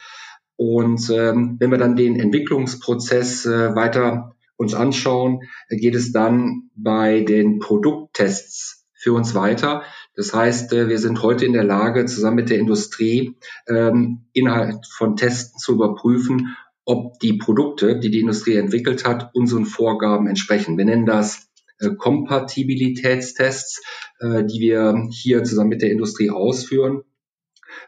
Und 0.57 1.11
ähm, 1.11 1.57
wenn 1.59 1.71
wir 1.71 1.79
dann 1.79 1.97
den 1.97 2.19
Entwicklungsprozess 2.19 3.45
äh, 3.45 3.75
weiter 3.75 4.37
uns 4.57 4.75
anschauen, 4.75 5.41
geht 5.71 5.95
es 5.95 6.13
dann 6.13 6.71
bei 6.75 7.21
den 7.21 7.59
Produkttests 7.59 8.87
für 8.95 9.15
uns 9.15 9.35
weiter. 9.35 9.83
Das 10.15 10.35
heißt, 10.35 10.73
äh, 10.75 10.89
wir 10.89 10.99
sind 10.99 11.23
heute 11.23 11.47
in 11.47 11.55
der 11.55 11.65
Lage, 11.65 12.05
zusammen 12.05 12.37
mit 12.37 12.51
der 12.51 12.59
Industrie 12.59 13.37
ähm, 13.69 14.27
innerhalb 14.33 14.85
von 14.87 15.17
Testen 15.17 15.59
zu 15.59 15.73
überprüfen, 15.73 16.57
ob 16.85 17.19
die 17.21 17.35
Produkte, 17.35 17.99
die 17.99 18.11
die 18.11 18.21
Industrie 18.21 18.57
entwickelt 18.57 19.07
hat, 19.07 19.35
unseren 19.35 19.65
Vorgaben 19.65 20.27
entsprechen. 20.27 20.77
Wir 20.77 20.85
nennen 20.85 21.07
das 21.07 21.39
äh, 21.39 21.50
Kompatibilitätstests, 21.97 23.83
äh, 24.21 24.45
die 24.45 24.61
wir 24.61 25.09
hier 25.11 25.45
zusammen 25.45 25.71
mit 25.71 25.83
der 25.83 25.91
Industrie 25.91 26.31
ausführen. 26.31 27.03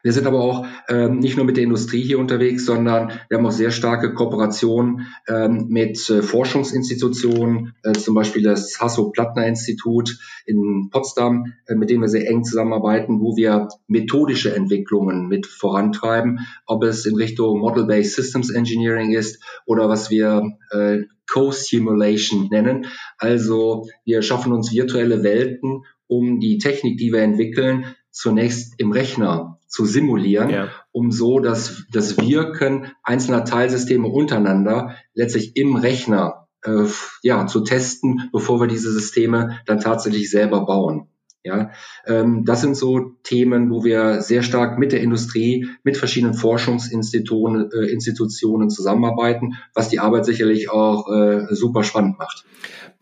Wir 0.02 0.12
sind 0.12 0.26
aber 0.26 0.40
auch 0.40 0.66
ähm, 0.88 1.18
nicht 1.18 1.36
nur 1.36 1.46
mit 1.46 1.56
der 1.56 1.64
Industrie 1.64 2.02
hier 2.02 2.18
unterwegs, 2.18 2.64
sondern 2.64 3.12
wir 3.28 3.38
haben 3.38 3.46
auch 3.46 3.52
sehr 3.52 3.70
starke 3.70 4.14
Kooperationen 4.14 5.06
ähm, 5.28 5.66
mit 5.68 6.08
äh, 6.10 6.22
Forschungsinstitutionen, 6.22 7.74
äh, 7.82 7.92
zum 7.92 8.14
Beispiel 8.14 8.42
das 8.42 8.80
Hasso-Plattner-Institut 8.80 10.18
in 10.46 10.88
Potsdam, 10.90 11.52
äh, 11.66 11.74
mit 11.74 11.90
dem 11.90 12.00
wir 12.00 12.08
sehr 12.08 12.28
eng 12.28 12.44
zusammenarbeiten, 12.44 13.20
wo 13.20 13.36
wir 13.36 13.68
methodische 13.86 14.54
Entwicklungen 14.54 15.28
mit 15.28 15.46
vorantreiben, 15.46 16.40
ob 16.66 16.82
es 16.84 17.06
in 17.06 17.16
Richtung 17.16 17.60
Model-Based 17.60 18.14
Systems 18.14 18.50
Engineering 18.50 19.12
ist 19.12 19.42
oder 19.66 19.88
was 19.88 20.10
wir 20.10 20.42
äh, 20.70 21.02
Co-Simulation 21.30 22.48
nennen. 22.50 22.86
Also 23.18 23.86
wir 24.04 24.22
schaffen 24.22 24.52
uns 24.52 24.72
virtuelle 24.72 25.22
Welten, 25.22 25.84
um 26.06 26.40
die 26.40 26.58
Technik, 26.58 26.98
die 26.98 27.12
wir 27.12 27.22
entwickeln, 27.22 27.94
zunächst 28.10 28.74
im 28.78 28.92
Rechner 28.92 29.58
zu 29.66 29.86
simulieren, 29.86 30.50
ja. 30.50 30.68
um 30.92 31.10
so 31.10 31.40
das, 31.40 31.84
das 31.90 32.18
Wirken 32.18 32.92
einzelner 33.02 33.44
Teilsysteme 33.44 34.06
untereinander 34.06 34.96
letztlich 35.14 35.56
im 35.56 35.76
Rechner 35.76 36.46
äh, 36.62 36.84
ja, 37.22 37.46
zu 37.46 37.60
testen, 37.60 38.28
bevor 38.32 38.60
wir 38.60 38.66
diese 38.66 38.92
Systeme 38.92 39.60
dann 39.66 39.80
tatsächlich 39.80 40.30
selber 40.30 40.66
bauen. 40.66 41.08
Ja, 41.44 41.72
ähm, 42.06 42.44
das 42.44 42.60
sind 42.60 42.76
so 42.76 43.14
Themen, 43.24 43.70
wo 43.70 43.82
wir 43.82 44.22
sehr 44.22 44.42
stark 44.42 44.78
mit 44.78 44.92
der 44.92 45.00
Industrie, 45.00 45.66
mit 45.82 45.96
verschiedenen 45.96 46.34
Forschungsinstitutionen 46.34 47.70
äh, 47.72 48.68
zusammenarbeiten, 48.68 49.54
was 49.74 49.88
die 49.88 49.98
Arbeit 49.98 50.24
sicherlich 50.24 50.70
auch 50.70 51.10
äh, 51.10 51.52
super 51.52 51.82
spannend 51.82 52.18
macht. 52.18 52.44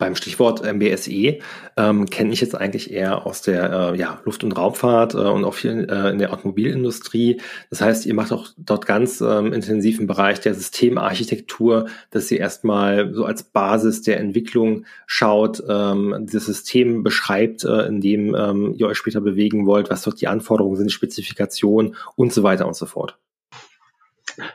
Beim 0.01 0.15
Stichwort 0.15 0.63
MBSE 0.63 1.37
ähm, 1.77 2.09
kenne 2.09 2.33
ich 2.33 2.41
jetzt 2.41 2.55
eigentlich 2.55 2.91
eher 2.91 3.27
aus 3.27 3.43
der 3.43 3.93
äh, 3.93 3.99
ja, 3.99 4.19
Luft- 4.25 4.43
und 4.43 4.51
Raumfahrt 4.53 5.13
äh, 5.13 5.17
und 5.17 5.45
auch 5.45 5.53
viel 5.53 5.87
äh, 5.91 6.09
in 6.09 6.17
der 6.17 6.33
Automobilindustrie. 6.33 7.39
Das 7.69 7.81
heißt, 7.81 8.07
ihr 8.07 8.15
macht 8.15 8.31
auch 8.31 8.47
dort 8.57 8.87
ganz 8.87 9.21
ähm, 9.21 9.53
intensiv 9.53 9.99
im 9.99 10.07
Bereich 10.07 10.39
der 10.39 10.55
Systemarchitektur, 10.55 11.85
dass 12.09 12.31
ihr 12.31 12.39
erstmal 12.39 13.13
so 13.13 13.25
als 13.25 13.43
Basis 13.43 14.01
der 14.01 14.19
Entwicklung 14.19 14.85
schaut, 15.05 15.61
ähm, 15.69 16.15
dieses 16.21 16.47
System 16.47 17.03
beschreibt, 17.03 17.63
äh, 17.63 17.85
in 17.85 18.01
dem 18.01 18.30
ähm, 18.37 18.73
ihr 18.77 18.87
euch 18.87 18.97
später 18.97 19.21
bewegen 19.21 19.65
wollt, 19.65 19.89
was 19.89 20.03
dort 20.03 20.21
die 20.21 20.27
Anforderungen 20.27 20.77
sind, 20.77 20.91
Spezifikationen 20.91 21.95
und 22.15 22.33
so 22.33 22.43
weiter 22.43 22.67
und 22.67 22.75
so 22.75 22.85
fort. 22.85 23.17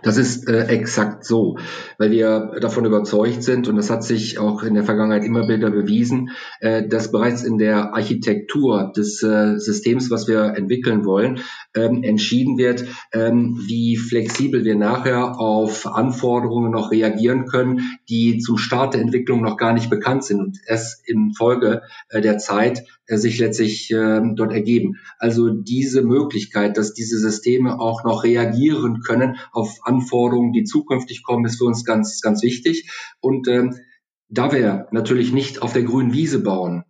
Das 0.02 0.16
ist 0.16 0.48
äh, 0.48 0.66
exakt 0.66 1.24
so, 1.24 1.58
weil 1.98 2.10
wir 2.10 2.58
davon 2.60 2.84
überzeugt 2.84 3.42
sind, 3.42 3.68
und 3.68 3.76
das 3.76 3.90
hat 3.90 4.04
sich 4.04 4.38
auch 4.38 4.62
in 4.62 4.74
der 4.74 4.84
Vergangenheit 4.84 5.24
immer 5.24 5.48
wieder 5.48 5.70
bewiesen, 5.70 6.30
äh, 6.60 6.86
dass 6.86 7.12
bereits 7.12 7.42
in 7.42 7.58
der 7.58 7.94
Architektur 7.94 8.92
des 8.96 9.22
äh, 9.22 9.58
Systems, 9.58 10.10
was 10.10 10.28
wir 10.28 10.54
entwickeln 10.56 11.04
wollen, 11.04 11.40
ähm, 11.74 12.02
entschieden 12.02 12.58
wird, 12.58 12.84
ähm, 13.12 13.60
wie 13.66 13.96
flexibel 13.96 14.64
wir 14.64 14.76
nachher 14.76 15.38
auf 15.38 15.86
Anforderungen 15.86 16.70
noch 16.72 16.90
reagieren 16.90 17.46
können, 17.46 17.98
die 18.08 18.38
zum 18.38 18.58
Start 18.58 18.94
der 18.94 19.02
Entwicklung 19.02 19.42
noch 19.42 19.56
gar 19.56 19.72
nicht 19.72 19.90
bekannt 19.90 20.24
sind 20.24 20.40
und 20.40 20.58
es 20.66 21.02
in 21.04 21.32
Folge 21.34 21.82
äh, 22.08 22.20
der 22.20 22.38
Zeit 22.38 22.84
sich 23.08 23.38
letztlich 23.38 23.90
äh, 23.90 24.20
dort 24.34 24.52
ergeben. 24.52 24.96
Also 25.18 25.50
diese 25.50 26.02
Möglichkeit, 26.02 26.76
dass 26.76 26.92
diese 26.92 27.18
Systeme 27.18 27.78
auch 27.78 28.04
noch 28.04 28.24
reagieren 28.24 29.00
können 29.00 29.36
auf 29.52 29.78
Anforderungen, 29.82 30.52
die 30.52 30.64
zukünftig 30.64 31.22
kommen, 31.22 31.44
ist 31.44 31.58
für 31.58 31.64
uns 31.64 31.84
ganz, 31.84 32.20
ganz 32.20 32.42
wichtig. 32.42 32.90
Und 33.20 33.48
ähm, 33.48 33.76
da 34.28 34.52
wir 34.52 34.88
natürlich 34.90 35.32
nicht 35.32 35.62
auf 35.62 35.72
der 35.72 35.84
grünen 35.84 36.12
Wiese 36.12 36.42
bauen, 36.42 36.84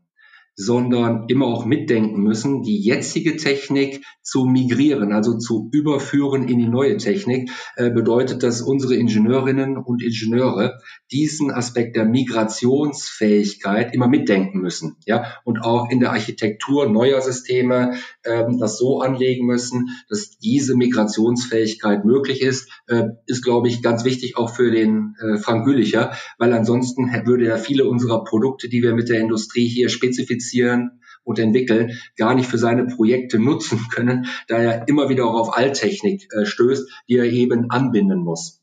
sondern 0.56 1.26
immer 1.28 1.46
auch 1.46 1.66
mitdenken 1.66 2.22
müssen, 2.22 2.62
die 2.62 2.80
jetzige 2.80 3.36
Technik 3.36 4.02
zu 4.22 4.44
migrieren, 4.44 5.12
also 5.12 5.36
zu 5.36 5.68
überführen 5.70 6.48
in 6.48 6.58
die 6.58 6.68
neue 6.68 6.96
Technik, 6.96 7.50
äh, 7.76 7.90
bedeutet, 7.90 8.42
dass 8.42 8.62
unsere 8.62 8.96
Ingenieurinnen 8.96 9.76
und 9.76 10.02
Ingenieure 10.02 10.80
diesen 11.12 11.50
Aspekt 11.50 11.94
der 11.94 12.06
Migrationsfähigkeit 12.06 13.94
immer 13.94 14.08
mitdenken 14.08 14.60
müssen, 14.60 14.96
ja, 15.04 15.26
und 15.44 15.60
auch 15.62 15.90
in 15.90 16.00
der 16.00 16.10
Architektur 16.10 16.88
neuer 16.88 17.20
Systeme 17.20 17.94
ähm, 18.24 18.58
das 18.58 18.78
so 18.78 19.00
anlegen 19.00 19.46
müssen, 19.46 19.90
dass 20.08 20.38
diese 20.38 20.74
Migrationsfähigkeit 20.74 22.04
möglich 22.04 22.40
ist, 22.40 22.68
äh, 22.88 23.04
ist, 23.26 23.44
glaube 23.44 23.68
ich, 23.68 23.82
ganz 23.82 24.04
wichtig 24.04 24.36
auch 24.36 24.50
für 24.54 24.70
den 24.70 25.14
äh, 25.20 25.36
Frank 25.36 25.66
Gülicher, 25.66 26.12
weil 26.38 26.52
ansonsten 26.52 27.10
würde 27.26 27.46
er 27.46 27.58
viele 27.58 27.86
unserer 27.86 28.24
Produkte, 28.24 28.68
die 28.68 28.82
wir 28.82 28.94
mit 28.94 29.08
der 29.08 29.20
Industrie 29.20 29.68
hier 29.68 29.88
spezifizieren, 29.88 30.45
produzieren 30.46 31.00
und 31.24 31.38
entwickeln, 31.38 31.98
gar 32.16 32.34
nicht 32.34 32.48
für 32.48 32.58
seine 32.58 32.86
Projekte 32.86 33.38
nutzen 33.38 33.86
können, 33.92 34.26
da 34.48 34.58
er 34.58 34.88
immer 34.88 35.08
wieder 35.08 35.26
auch 35.26 35.34
auf 35.34 35.56
Alttechnik 35.56 36.28
äh, 36.32 36.46
stößt, 36.46 36.88
die 37.08 37.16
er 37.16 37.24
eben 37.24 37.70
anbinden 37.70 38.20
muss. 38.20 38.62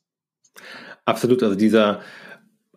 Absolut, 1.06 1.43
also 1.43 1.56
dieser 1.56 2.02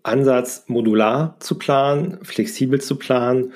Ansatz, 0.03 0.65
modular 0.67 1.37
zu 1.41 1.57
planen, 1.57 2.19
flexibel 2.25 2.81
zu 2.81 2.97
planen 2.97 3.53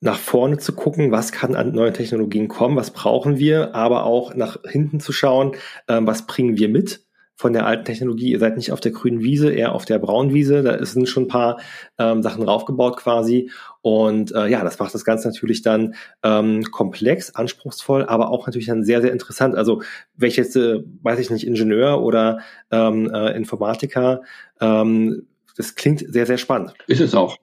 nach 0.00 0.18
vorne 0.18 0.58
zu 0.58 0.72
gucken, 0.72 1.12
was 1.12 1.30
kann 1.30 1.54
an 1.54 1.72
neuen 1.72 1.94
Technologien 1.94 2.48
kommen, 2.48 2.74
was 2.74 2.90
brauchen 2.90 3.38
wir, 3.38 3.76
aber 3.76 4.04
auch 4.04 4.34
nach 4.34 4.56
hinten 4.68 4.98
zu 4.98 5.12
schauen, 5.12 5.54
ähm, 5.86 6.08
was 6.08 6.26
bringen 6.26 6.56
wir 6.58 6.68
mit 6.68 7.06
von 7.42 7.52
der 7.52 7.66
alten 7.66 7.84
Technologie. 7.84 8.30
Ihr 8.30 8.38
seid 8.38 8.56
nicht 8.56 8.70
auf 8.70 8.78
der 8.78 8.92
grünen 8.92 9.20
Wiese, 9.20 9.52
eher 9.52 9.72
auf 9.72 9.84
der 9.84 9.98
braunen 9.98 10.32
Wiese. 10.32 10.62
Da 10.62 10.82
sind 10.86 11.08
schon 11.08 11.24
ein 11.24 11.28
paar 11.28 11.60
ähm, 11.98 12.22
Sachen 12.22 12.44
raufgebaut 12.44 12.96
quasi. 12.96 13.50
Und 13.80 14.32
äh, 14.32 14.46
ja, 14.46 14.62
das 14.62 14.78
macht 14.78 14.94
das 14.94 15.04
Ganze 15.04 15.26
natürlich 15.26 15.60
dann 15.60 15.96
ähm, 16.22 16.62
komplex, 16.70 17.34
anspruchsvoll, 17.34 18.04
aber 18.04 18.30
auch 18.30 18.46
natürlich 18.46 18.68
dann 18.68 18.84
sehr, 18.84 19.02
sehr 19.02 19.10
interessant. 19.10 19.56
Also 19.56 19.82
welche 20.14 20.42
jetzt, 20.42 20.54
äh, 20.54 20.84
weiß 21.02 21.18
ich 21.18 21.30
nicht, 21.30 21.44
Ingenieur 21.44 22.00
oder 22.00 22.38
ähm, 22.70 23.10
äh, 23.12 23.36
Informatiker, 23.36 24.22
ähm, 24.60 25.26
das 25.56 25.74
klingt 25.74 25.98
sehr, 26.06 26.26
sehr 26.26 26.38
spannend. 26.38 26.74
Ist 26.86 27.00
es 27.00 27.12
auch. 27.16 27.38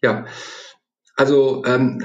Ja, 0.00 0.24
also 1.16 1.64
ähm, 1.66 2.02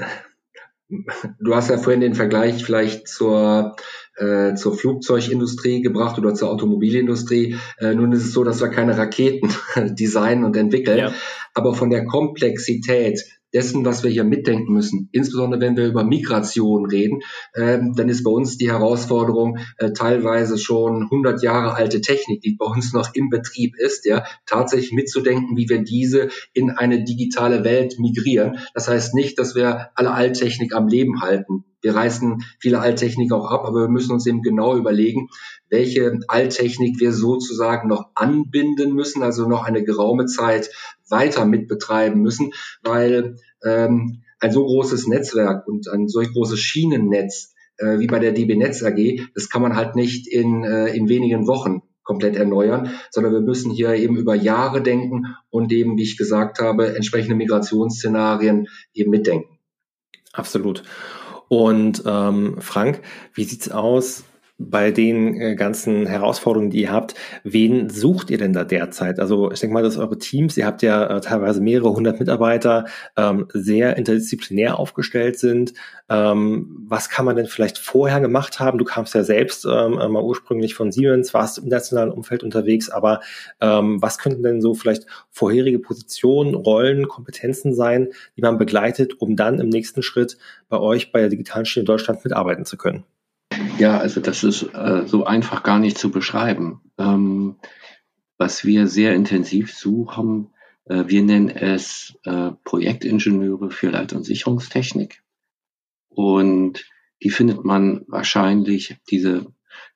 du 1.40 1.54
hast 1.54 1.70
ja 1.70 1.78
vorhin 1.78 2.02
den 2.02 2.14
Vergleich 2.14 2.62
vielleicht 2.62 3.08
zur 3.08 3.76
äh, 4.16 4.54
zur 4.54 4.76
Flugzeugindustrie 4.76 5.82
gebracht 5.82 6.18
oder 6.18 6.34
zur 6.34 6.50
Automobilindustrie. 6.50 7.56
Äh, 7.78 7.94
nun 7.94 8.12
ist 8.12 8.24
es 8.24 8.32
so, 8.32 8.44
dass 8.44 8.60
wir 8.60 8.68
keine 8.68 8.96
Raketen 8.96 9.50
designen 9.94 10.44
und 10.44 10.56
entwickeln, 10.56 10.98
ja. 10.98 11.12
aber 11.52 11.74
von 11.74 11.90
der 11.90 12.04
Komplexität 12.04 13.24
dessen, 13.54 13.84
was 13.84 14.02
wir 14.02 14.10
hier 14.10 14.24
mitdenken 14.24 14.72
müssen. 14.72 15.08
Insbesondere 15.12 15.60
wenn 15.60 15.76
wir 15.76 15.86
über 15.86 16.04
Migration 16.04 16.86
reden, 16.86 17.20
ähm, 17.54 17.94
dann 17.96 18.08
ist 18.08 18.24
bei 18.24 18.30
uns 18.30 18.58
die 18.58 18.70
Herausforderung 18.70 19.58
äh, 19.78 19.92
teilweise 19.92 20.58
schon 20.58 21.04
100 21.04 21.42
Jahre 21.42 21.74
alte 21.74 22.00
Technik, 22.00 22.42
die 22.42 22.56
bei 22.56 22.66
uns 22.66 22.92
noch 22.92 23.14
im 23.14 23.30
Betrieb 23.30 23.76
ist, 23.78 24.04
ja, 24.04 24.24
tatsächlich 24.44 24.92
mitzudenken, 24.92 25.56
wie 25.56 25.68
wir 25.68 25.82
diese 25.82 26.28
in 26.52 26.70
eine 26.70 27.04
digitale 27.04 27.64
Welt 27.64 27.98
migrieren. 27.98 28.58
Das 28.74 28.88
heißt 28.88 29.14
nicht, 29.14 29.38
dass 29.38 29.54
wir 29.54 29.90
alle 29.94 30.12
Alttechnik 30.12 30.74
am 30.74 30.88
Leben 30.88 31.22
halten. 31.22 31.64
Wir 31.84 31.94
reißen 31.94 32.42
viele 32.58 32.80
Alttechnik 32.80 33.30
auch 33.30 33.50
ab, 33.50 33.66
aber 33.66 33.82
wir 33.82 33.88
müssen 33.88 34.12
uns 34.12 34.26
eben 34.26 34.40
genau 34.40 34.74
überlegen, 34.74 35.28
welche 35.74 36.20
Alttechnik 36.28 37.00
wir 37.00 37.12
sozusagen 37.12 37.88
noch 37.88 38.10
anbinden 38.14 38.94
müssen, 38.94 39.24
also 39.24 39.48
noch 39.48 39.64
eine 39.64 39.82
geraume 39.82 40.26
Zeit 40.26 40.70
weiter 41.08 41.46
mitbetreiben 41.46 42.22
müssen, 42.22 42.52
weil 42.84 43.36
ähm, 43.64 44.22
ein 44.38 44.52
so 44.52 44.64
großes 44.64 45.08
Netzwerk 45.08 45.66
und 45.66 45.88
ein 45.88 46.06
solch 46.06 46.32
großes 46.32 46.60
Schienennetz 46.60 47.54
äh, 47.78 47.98
wie 47.98 48.06
bei 48.06 48.20
der 48.20 48.30
DB 48.30 48.54
Netz 48.54 48.84
AG, 48.84 49.20
das 49.34 49.48
kann 49.48 49.62
man 49.62 49.74
halt 49.74 49.96
nicht 49.96 50.28
in, 50.28 50.62
äh, 50.62 50.94
in 50.94 51.08
wenigen 51.08 51.48
Wochen 51.48 51.82
komplett 52.04 52.36
erneuern, 52.36 52.90
sondern 53.10 53.32
wir 53.32 53.40
müssen 53.40 53.72
hier 53.72 53.94
eben 53.94 54.16
über 54.16 54.36
Jahre 54.36 54.80
denken 54.80 55.34
und 55.50 55.72
eben, 55.72 55.96
wie 55.96 56.04
ich 56.04 56.16
gesagt 56.16 56.60
habe, 56.60 56.94
entsprechende 56.94 57.34
Migrationsszenarien 57.34 58.68
eben 58.92 59.10
mitdenken. 59.10 59.58
Absolut. 60.32 60.84
Und 61.48 62.04
ähm, 62.06 62.58
Frank, 62.60 63.00
wie 63.34 63.44
sieht's 63.44 63.72
aus? 63.72 64.22
Bei 64.70 64.90
den 64.90 65.40
äh, 65.40 65.54
ganzen 65.54 66.06
Herausforderungen, 66.06 66.70
die 66.70 66.82
ihr 66.82 66.92
habt, 66.92 67.14
wen 67.42 67.90
sucht 67.90 68.30
ihr 68.30 68.38
denn 68.38 68.52
da 68.52 68.64
derzeit? 68.64 69.20
Also 69.20 69.50
ich 69.50 69.60
denke 69.60 69.74
mal, 69.74 69.82
dass 69.82 69.96
eure 69.96 70.18
Teams, 70.18 70.56
ihr 70.56 70.66
habt 70.66 70.82
ja 70.82 71.04
äh, 71.06 71.20
teilweise 71.20 71.60
mehrere 71.60 71.92
hundert 71.92 72.20
Mitarbeiter, 72.20 72.86
ähm, 73.16 73.46
sehr 73.52 73.96
interdisziplinär 73.96 74.78
aufgestellt 74.78 75.38
sind. 75.38 75.74
Ähm, 76.08 76.84
was 76.86 77.08
kann 77.08 77.24
man 77.24 77.36
denn 77.36 77.46
vielleicht 77.46 77.78
vorher 77.78 78.20
gemacht 78.20 78.60
haben? 78.60 78.78
Du 78.78 78.84
kamst 78.84 79.14
ja 79.14 79.24
selbst 79.24 79.64
ähm, 79.64 79.94
mal 79.94 80.22
ursprünglich 80.22 80.74
von 80.74 80.92
Siemens, 80.92 81.32
warst 81.34 81.58
im 81.58 81.68
nationalen 81.68 82.10
Umfeld 82.10 82.42
unterwegs, 82.42 82.90
aber 82.90 83.20
ähm, 83.60 84.02
was 84.02 84.18
könnten 84.18 84.42
denn 84.42 84.60
so 84.60 84.74
vielleicht 84.74 85.06
vorherige 85.30 85.78
Positionen, 85.78 86.54
Rollen, 86.54 87.08
Kompetenzen 87.08 87.74
sein, 87.74 88.08
die 88.36 88.42
man 88.42 88.58
begleitet, 88.58 89.20
um 89.20 89.36
dann 89.36 89.58
im 89.60 89.68
nächsten 89.68 90.02
Schritt 90.02 90.36
bei 90.68 90.78
euch 90.78 91.12
bei 91.12 91.20
der 91.20 91.28
digitalen 91.28 91.66
Schiene 91.66 91.84
Deutschland 91.84 92.24
mitarbeiten 92.24 92.64
zu 92.64 92.76
können? 92.76 93.04
Ja, 93.78 93.98
also 93.98 94.20
das 94.20 94.44
ist 94.44 94.62
äh, 94.62 95.04
so 95.06 95.24
einfach 95.24 95.62
gar 95.62 95.78
nicht 95.78 95.98
zu 95.98 96.10
beschreiben. 96.10 96.80
Ähm, 96.98 97.56
was 98.38 98.64
wir 98.64 98.86
sehr 98.86 99.14
intensiv 99.14 99.74
suchen, 99.74 100.50
äh, 100.84 101.04
wir 101.06 101.22
nennen 101.22 101.48
es 101.48 102.16
äh, 102.24 102.52
Projektingenieure 102.64 103.70
für 103.70 103.90
Leit- 103.90 104.12
und 104.12 104.24
Sicherungstechnik. 104.24 105.22
Und 106.08 106.84
die 107.22 107.30
findet 107.30 107.64
man 107.64 108.04
wahrscheinlich, 108.06 108.96
diese 109.10 109.46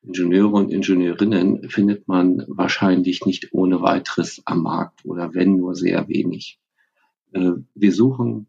Ingenieure 0.03 0.57
und 0.57 0.71
Ingenieurinnen 0.71 1.69
findet 1.71 2.09
man 2.09 2.45
wahrscheinlich 2.49 3.27
nicht 3.27 3.53
ohne 3.53 3.83
weiteres 3.83 4.43
am 4.45 4.63
Markt 4.63 5.05
oder 5.05 5.35
wenn 5.35 5.57
nur 5.57 5.75
sehr 5.75 6.09
wenig. 6.09 6.59
Äh, 7.33 7.53
wir 7.75 7.93
suchen, 7.93 8.47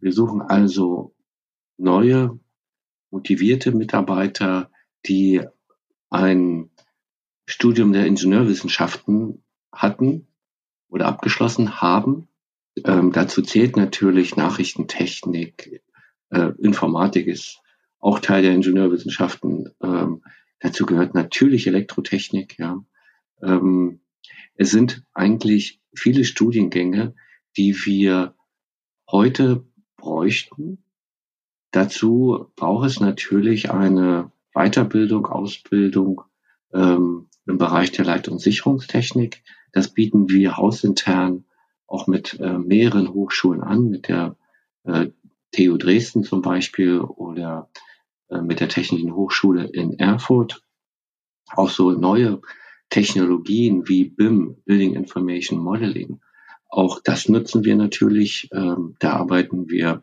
wir 0.00 0.12
suchen 0.12 0.42
also 0.42 1.14
neue 1.76 2.38
motivierte 3.12 3.70
Mitarbeiter, 3.70 4.70
die 5.06 5.42
ein 6.10 6.70
Studium 7.46 7.92
der 7.92 8.06
Ingenieurwissenschaften 8.06 9.44
hatten 9.72 10.26
oder 10.88 11.06
abgeschlossen 11.06 11.80
haben. 11.80 12.28
Ähm, 12.84 13.12
dazu 13.12 13.42
zählt 13.42 13.76
natürlich 13.76 14.36
Nachrichtentechnik, 14.36 15.82
äh, 16.30 16.52
Informatik 16.58 17.26
ist 17.26 17.60
auch 17.98 18.18
Teil 18.18 18.42
der 18.42 18.52
Ingenieurwissenschaften. 18.52 19.70
Ähm, 19.82 20.22
dazu 20.60 20.86
gehört 20.86 21.14
natürlich 21.14 21.66
Elektrotechnik. 21.66 22.58
Ja. 22.58 22.82
Ähm, 23.42 24.00
es 24.54 24.70
sind 24.70 25.04
eigentlich 25.12 25.80
viele 25.94 26.24
Studiengänge, 26.24 27.14
die 27.56 27.76
wir 27.84 28.34
heute 29.10 29.66
bräuchten, 29.96 30.84
Dazu 31.72 32.52
braucht 32.54 32.86
es 32.86 33.00
natürlich 33.00 33.70
eine 33.70 34.30
Weiterbildung, 34.54 35.26
Ausbildung 35.26 36.22
ähm, 36.72 37.28
im 37.46 37.58
Bereich 37.58 37.92
der 37.92 38.04
Leit- 38.04 38.28
und 38.28 38.40
Sicherungstechnik. 38.40 39.42
Das 39.72 39.88
bieten 39.88 40.28
wir 40.28 40.56
hausintern 40.58 41.44
auch 41.86 42.06
mit 42.06 42.38
äh, 42.40 42.58
mehreren 42.58 43.12
Hochschulen 43.12 43.62
an, 43.62 43.88
mit 43.88 44.08
der 44.08 44.36
äh, 44.84 45.08
TU 45.50 45.76
Dresden 45.76 46.24
zum 46.24 46.42
Beispiel 46.42 47.00
oder 47.00 47.70
äh, 48.28 48.40
mit 48.40 48.60
der 48.60 48.68
Technischen 48.68 49.14
Hochschule 49.14 49.64
in 49.64 49.98
Erfurt. 49.98 50.62
Auch 51.54 51.70
so 51.70 51.92
neue 51.92 52.40
Technologien 52.90 53.88
wie 53.88 54.04
BIM, 54.04 54.56
Building 54.64 54.94
Information 54.94 55.58
Modeling. 55.58 56.20
Auch 56.68 57.00
das 57.02 57.28
nutzen 57.28 57.64
wir 57.64 57.76
natürlich. 57.76 58.48
Ähm, 58.52 58.96
da 58.98 59.14
arbeiten 59.14 59.68
wir 59.68 60.02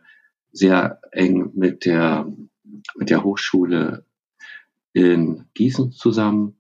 sehr 0.52 1.00
eng 1.12 1.52
mit 1.56 1.86
der, 1.86 2.32
mit 2.96 3.10
der 3.10 3.24
Hochschule 3.24 4.06
in 4.94 5.46
Gießen 5.54 5.92
zusammen. 5.92 6.56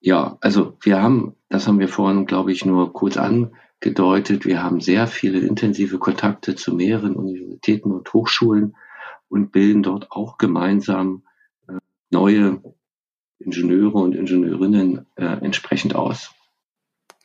Ja, 0.00 0.36
also 0.40 0.76
wir 0.80 1.00
haben, 1.02 1.36
das 1.48 1.68
haben 1.68 1.78
wir 1.78 1.88
vorhin, 1.88 2.26
glaube 2.26 2.52
ich, 2.52 2.64
nur 2.64 2.92
kurz 2.92 3.16
angedeutet, 3.16 4.44
wir 4.44 4.62
haben 4.62 4.80
sehr 4.80 5.06
viele 5.06 5.40
intensive 5.40 5.98
Kontakte 5.98 6.56
zu 6.56 6.74
mehreren 6.74 7.14
Universitäten 7.14 7.92
und 7.92 8.12
Hochschulen 8.12 8.74
und 9.28 9.52
bilden 9.52 9.82
dort 9.82 10.10
auch 10.10 10.38
gemeinsam 10.38 11.22
äh, 11.68 11.74
neue 12.10 12.60
Ingenieure 13.38 13.98
und 13.98 14.14
Ingenieurinnen 14.14 15.06
äh, 15.16 15.24
entsprechend 15.24 15.94
aus. 15.94 16.34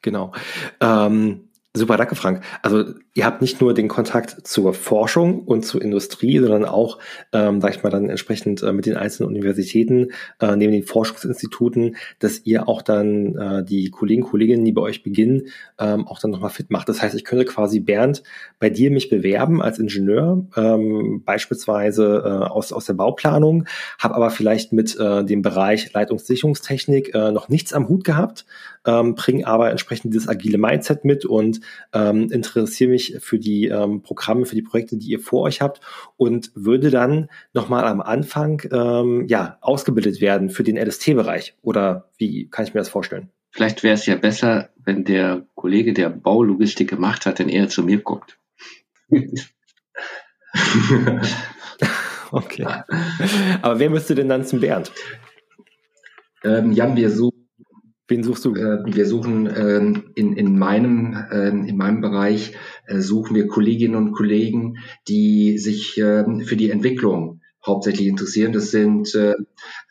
Genau. 0.02 0.32
Ähm, 0.80 1.50
Super, 1.76 1.98
danke 1.98 2.16
Frank. 2.16 2.44
Also 2.64 2.86
ihr 3.14 3.26
habt 3.26 3.42
nicht 3.42 3.62
nur 3.62 3.74
den 3.74 3.88
Kontakt 3.88 4.48
zur 4.48 4.74
Forschung 4.74 5.42
und 5.44 5.64
zur 5.64 5.82
Industrie, 5.82 6.40
sondern 6.40 6.66
auch, 6.66 6.98
ähm, 7.34 7.62
sag 7.62 7.76
ich 7.76 7.84
mal, 7.84 7.92
dann 7.92 8.10
entsprechend 8.10 8.64
äh, 8.64 8.74
mit 8.74 8.88
den 8.88 8.98
einzelnen 8.98 9.30
Universitäten, 9.30 10.12
äh, 10.40 10.56
neben 10.56 10.72
den 10.72 10.84
Forschungsinstituten, 10.84 11.96
dass 12.18 12.46
ihr 12.46 12.68
auch 12.68 12.82
dann 12.82 13.36
äh, 13.36 13.64
die 13.64 13.92
Kollegen, 13.92 14.24
Kolleginnen, 14.24 14.66
die 14.66 14.72
bei 14.72 14.82
euch 14.82 15.04
beginnen, 15.04 15.50
ähm, 15.78 16.08
auch 16.08 16.20
dann 16.20 16.32
nochmal 16.32 16.50
fit 16.50 16.72
macht. 16.72 16.90
Das 16.90 17.02
heißt, 17.02 17.14
ich 17.16 17.26
könnte 17.26 17.46
quasi, 17.46 17.80
Bernd, 17.80 18.24
bei 18.60 18.72
dir 18.72 18.90
mich 18.90 19.10
bewerben 19.10 19.62
als 19.62 19.78
Ingenieur, 19.78 20.48
ähm, 20.56 21.22
beispielsweise 21.26 22.24
äh, 22.26 22.46
aus, 22.48 22.74
aus 22.74 22.86
der 22.86 22.94
Bauplanung, 22.94 23.66
habe 24.00 24.16
aber 24.16 24.32
vielleicht 24.32 24.74
mit 24.74 24.98
äh, 25.00 25.24
dem 25.24 25.44
Bereich 25.44 25.94
Leitungssicherungstechnik 25.94 27.14
äh, 27.14 27.32
noch 27.32 27.50
nichts 27.50 27.74
am 27.74 27.88
Hut 27.88 28.04
gehabt, 28.04 28.46
ähm, 28.86 29.14
bringe 29.14 29.46
aber 29.46 29.70
entsprechend 29.70 30.14
dieses 30.14 30.28
agile 30.28 30.58
Mindset 30.58 31.06
mit 31.06 31.26
und 31.26 31.57
ähm, 31.94 32.32
interessiere 32.32 32.90
mich 32.90 33.18
für 33.20 33.40
die 33.40 33.68
ähm, 33.68 34.02
Programme, 34.02 34.46
für 34.46 34.56
die 34.56 34.62
Projekte, 34.62 34.98
die 34.98 35.08
ihr 35.08 35.20
vor 35.20 35.44
euch 35.44 35.62
habt 35.62 35.82
und 36.16 36.52
würde 36.56 36.90
dann 36.90 37.30
nochmal 37.54 37.86
am 37.86 38.02
Anfang 38.02 38.62
ähm, 38.72 39.26
ja, 39.28 39.58
ausgebildet 39.62 40.22
werden 40.22 40.50
für 40.50 40.64
den 40.64 40.78
LST-Bereich. 40.78 41.56
Oder 41.62 42.10
wie 42.18 42.50
kann 42.50 42.66
ich 42.66 42.74
mir 42.74 42.80
das 42.80 42.90
vorstellen? 42.90 43.30
Vielleicht 43.52 43.84
wäre 43.84 43.96
es 43.96 44.06
ja 44.06 44.16
besser, 44.16 44.70
wenn 44.84 45.04
der 45.04 45.46
Kollege, 45.56 45.94
der 45.94 46.10
Baulogistik 46.10 46.90
gemacht 46.90 47.26
hat, 47.26 47.40
dann 47.40 47.50
eher 47.50 47.70
zu 47.70 47.84
mir 47.84 48.00
guckt. 48.00 48.38
okay. 52.32 52.68
Aber 53.62 53.80
wer 53.80 53.90
müsste 53.90 54.16
denn 54.16 54.30
dann 54.30 54.46
zum 54.46 54.60
Bernd? 54.60 54.92
Ähm, 56.44 56.72
Jan, 56.72 56.96
wir 56.96 57.10
suchen 57.10 57.37
Wen 58.08 58.24
suchst 58.24 58.46
du? 58.46 58.56
Äh, 58.56 58.84
wir 58.86 59.06
suchen 59.06 59.50
ähm, 59.54 60.12
in, 60.16 60.34
in, 60.34 60.58
meinem, 60.58 61.18
ähm, 61.32 61.66
in 61.66 61.76
meinem 61.76 62.00
Bereich 62.00 62.54
äh, 62.86 63.00
suchen 63.00 63.36
wir 63.36 63.48
Kolleginnen 63.48 63.96
und 63.96 64.14
Kollegen, 64.14 64.78
die 65.10 65.58
sich 65.58 65.98
ähm, 65.98 66.42
für 66.42 66.56
die 66.56 66.70
Entwicklung 66.70 67.42
hauptsächlich 67.66 68.08
interessieren. 68.08 68.54
Das 68.54 68.72
sind 68.72 69.14
äh, 69.14 69.36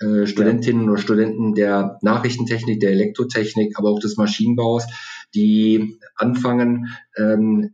äh, 0.00 0.26
Studentinnen 0.26 0.88
oder 0.88 0.98
Studenten 0.98 1.54
der 1.54 1.98
Nachrichtentechnik, 2.00 2.80
der 2.80 2.92
Elektrotechnik, 2.92 3.78
aber 3.78 3.90
auch 3.90 4.00
des 4.00 4.16
Maschinenbaus, 4.16 4.86
die 5.34 5.98
anfangen, 6.14 6.86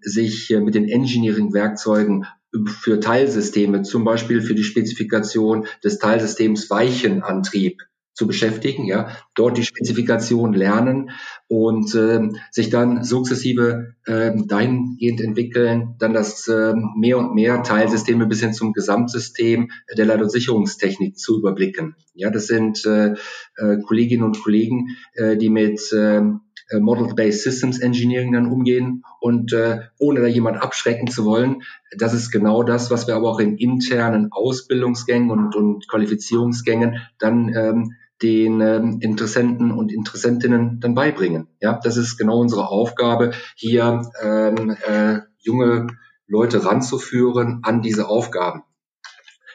sich 0.00 0.50
äh, 0.50 0.60
mit 0.60 0.74
den 0.74 0.88
Engineering-Werkzeugen 0.88 2.26
für 2.66 2.98
Teilsysteme, 2.98 3.82
zum 3.82 4.04
Beispiel 4.04 4.42
für 4.42 4.54
die 4.54 4.64
Spezifikation 4.64 5.66
des 5.84 5.98
Teilsystems 5.98 6.68
Weichenantrieb 6.68 7.82
zu 8.14 8.26
beschäftigen, 8.26 8.84
ja, 8.84 9.08
dort 9.34 9.56
die 9.56 9.64
Spezifikation 9.64 10.52
lernen 10.52 11.10
und 11.48 11.94
äh, 11.94 12.20
sich 12.50 12.68
dann 12.70 13.04
sukzessive 13.04 13.94
äh, 14.04 14.32
dahingehend 14.46 15.20
entwickeln, 15.20 15.94
dann 15.98 16.12
das 16.12 16.46
äh, 16.48 16.74
mehr 16.96 17.18
und 17.18 17.34
mehr 17.34 17.62
Teilsysteme 17.62 18.26
bis 18.26 18.40
hin 18.40 18.52
zum 18.52 18.72
Gesamtsystem 18.72 19.70
der 19.96 20.06
Leit- 20.06 20.22
und 20.22 20.30
Sicherungstechnik 20.30 21.18
zu 21.18 21.38
überblicken. 21.38 21.96
Ja, 22.14 22.30
das 22.30 22.46
sind 22.46 22.84
äh, 22.84 23.14
äh, 23.56 23.78
Kolleginnen 23.86 24.24
und 24.24 24.42
Kollegen, 24.42 24.88
äh, 25.14 25.36
die 25.36 25.48
mit 25.48 25.80
äh, 25.92 26.22
Model-Based 26.80 27.42
Systems 27.42 27.80
Engineering 27.80 28.32
dann 28.32 28.46
umgehen 28.46 29.04
und 29.20 29.52
äh, 29.52 29.80
ohne 29.98 30.20
da 30.20 30.26
jemand 30.26 30.62
abschrecken 30.62 31.08
zu 31.08 31.24
wollen, 31.24 31.62
das 31.98 32.14
ist 32.14 32.30
genau 32.30 32.62
das, 32.62 32.90
was 32.90 33.06
wir 33.06 33.16
aber 33.16 33.30
auch 33.30 33.40
in 33.40 33.56
internen 33.56 34.28
Ausbildungsgängen 34.32 35.30
und, 35.30 35.54
und 35.54 35.88
Qualifizierungsgängen 35.88 36.98
dann 37.18 37.52
ähm, 37.54 37.94
den 38.22 38.60
ähm, 38.60 38.98
Interessenten 39.00 39.72
und 39.72 39.92
Interessentinnen 39.92 40.80
dann 40.80 40.94
beibringen. 40.94 41.48
Ja, 41.60 41.80
das 41.82 41.96
ist 41.96 42.16
genau 42.16 42.38
unsere 42.38 42.68
Aufgabe, 42.68 43.32
hier 43.56 44.10
ähm, 44.22 44.76
äh, 44.86 45.20
junge 45.38 45.88
Leute 46.26 46.64
ranzuführen 46.64 47.60
an 47.62 47.82
diese 47.82 48.08
Aufgaben. 48.08 48.62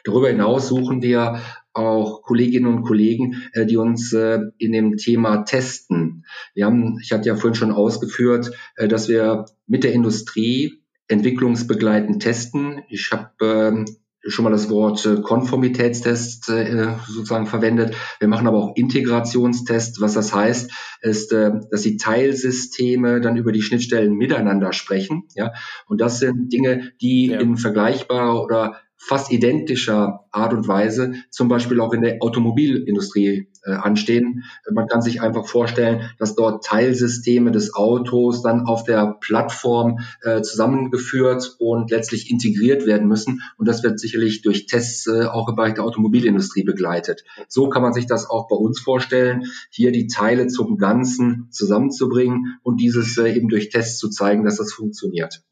Darüber 0.04 0.28
hinaus 0.28 0.68
suchen 0.68 1.02
wir 1.02 1.40
auch 1.72 2.22
Kolleginnen 2.22 2.66
und 2.66 2.82
Kollegen, 2.82 3.42
äh, 3.52 3.66
die 3.66 3.76
uns 3.76 4.12
äh, 4.12 4.40
in 4.58 4.72
dem 4.72 4.96
Thema 4.96 5.44
testen. 5.44 6.24
Wir 6.54 6.66
haben, 6.66 6.98
ich 7.02 7.12
hatte 7.12 7.28
ja 7.28 7.36
vorhin 7.36 7.54
schon 7.54 7.72
ausgeführt, 7.72 8.52
äh, 8.76 8.88
dass 8.88 9.08
wir 9.08 9.46
mit 9.66 9.84
der 9.84 9.92
Industrie 9.92 10.82
entwicklungsbegleitend 11.08 12.22
testen. 12.22 12.82
Ich 12.88 13.10
habe 13.12 13.30
ähm, 13.42 13.84
schon 14.28 14.44
mal 14.44 14.50
das 14.50 14.70
Wort 14.70 15.04
äh, 15.06 15.20
Konformitätstest 15.20 16.48
äh, 16.48 16.94
sozusagen 17.06 17.46
verwendet. 17.46 17.94
Wir 18.18 18.28
machen 18.28 18.46
aber 18.46 18.58
auch 18.58 18.76
Integrationstest. 18.76 20.00
Was 20.00 20.14
das 20.14 20.34
heißt, 20.34 20.70
ist, 21.02 21.32
äh, 21.32 21.52
dass 21.70 21.82
die 21.82 21.96
Teilsysteme 21.96 23.20
dann 23.20 23.36
über 23.36 23.52
die 23.52 23.62
Schnittstellen 23.62 24.14
miteinander 24.14 24.72
sprechen. 24.72 25.24
Ja, 25.34 25.52
und 25.86 26.00
das 26.00 26.18
sind 26.18 26.52
Dinge, 26.52 26.92
die 27.00 27.28
ja. 27.28 27.40
in 27.40 27.56
vergleichbarer 27.56 28.42
oder 28.42 28.76
fast 28.98 29.30
identischer 29.30 30.24
Art 30.32 30.52
und 30.52 30.66
Weise 30.66 31.14
zum 31.30 31.48
Beispiel 31.48 31.80
auch 31.80 31.92
in 31.92 32.02
der 32.02 32.18
Automobilindustrie 32.20 33.47
äh, 33.68 33.72
anstehen. 33.74 34.44
Man 34.70 34.88
kann 34.88 35.02
sich 35.02 35.20
einfach 35.20 35.46
vorstellen, 35.46 36.10
dass 36.18 36.34
dort 36.34 36.64
Teilsysteme 36.64 37.50
des 37.50 37.74
Autos 37.74 38.42
dann 38.42 38.66
auf 38.66 38.84
der 38.84 39.18
Plattform 39.20 40.00
äh, 40.22 40.40
zusammengeführt 40.42 41.56
und 41.58 41.90
letztlich 41.90 42.30
integriert 42.30 42.86
werden 42.86 43.08
müssen. 43.08 43.42
Und 43.56 43.68
das 43.68 43.82
wird 43.82 44.00
sicherlich 44.00 44.42
durch 44.42 44.66
Tests 44.66 45.06
äh, 45.06 45.24
auch 45.24 45.48
im 45.48 45.56
Bereich 45.56 45.74
der 45.74 45.84
Automobilindustrie 45.84 46.64
begleitet. 46.64 47.24
So 47.48 47.68
kann 47.68 47.82
man 47.82 47.92
sich 47.92 48.06
das 48.06 48.28
auch 48.28 48.48
bei 48.48 48.56
uns 48.56 48.80
vorstellen, 48.80 49.44
hier 49.70 49.92
die 49.92 50.06
Teile 50.06 50.46
zum 50.46 50.78
Ganzen 50.78 51.48
zusammenzubringen 51.50 52.58
und 52.62 52.80
dieses 52.80 53.16
äh, 53.18 53.32
eben 53.32 53.48
durch 53.48 53.68
Tests 53.68 53.98
zu 53.98 54.08
zeigen, 54.08 54.44
dass 54.44 54.56
das 54.56 54.72
funktioniert. 54.72 55.42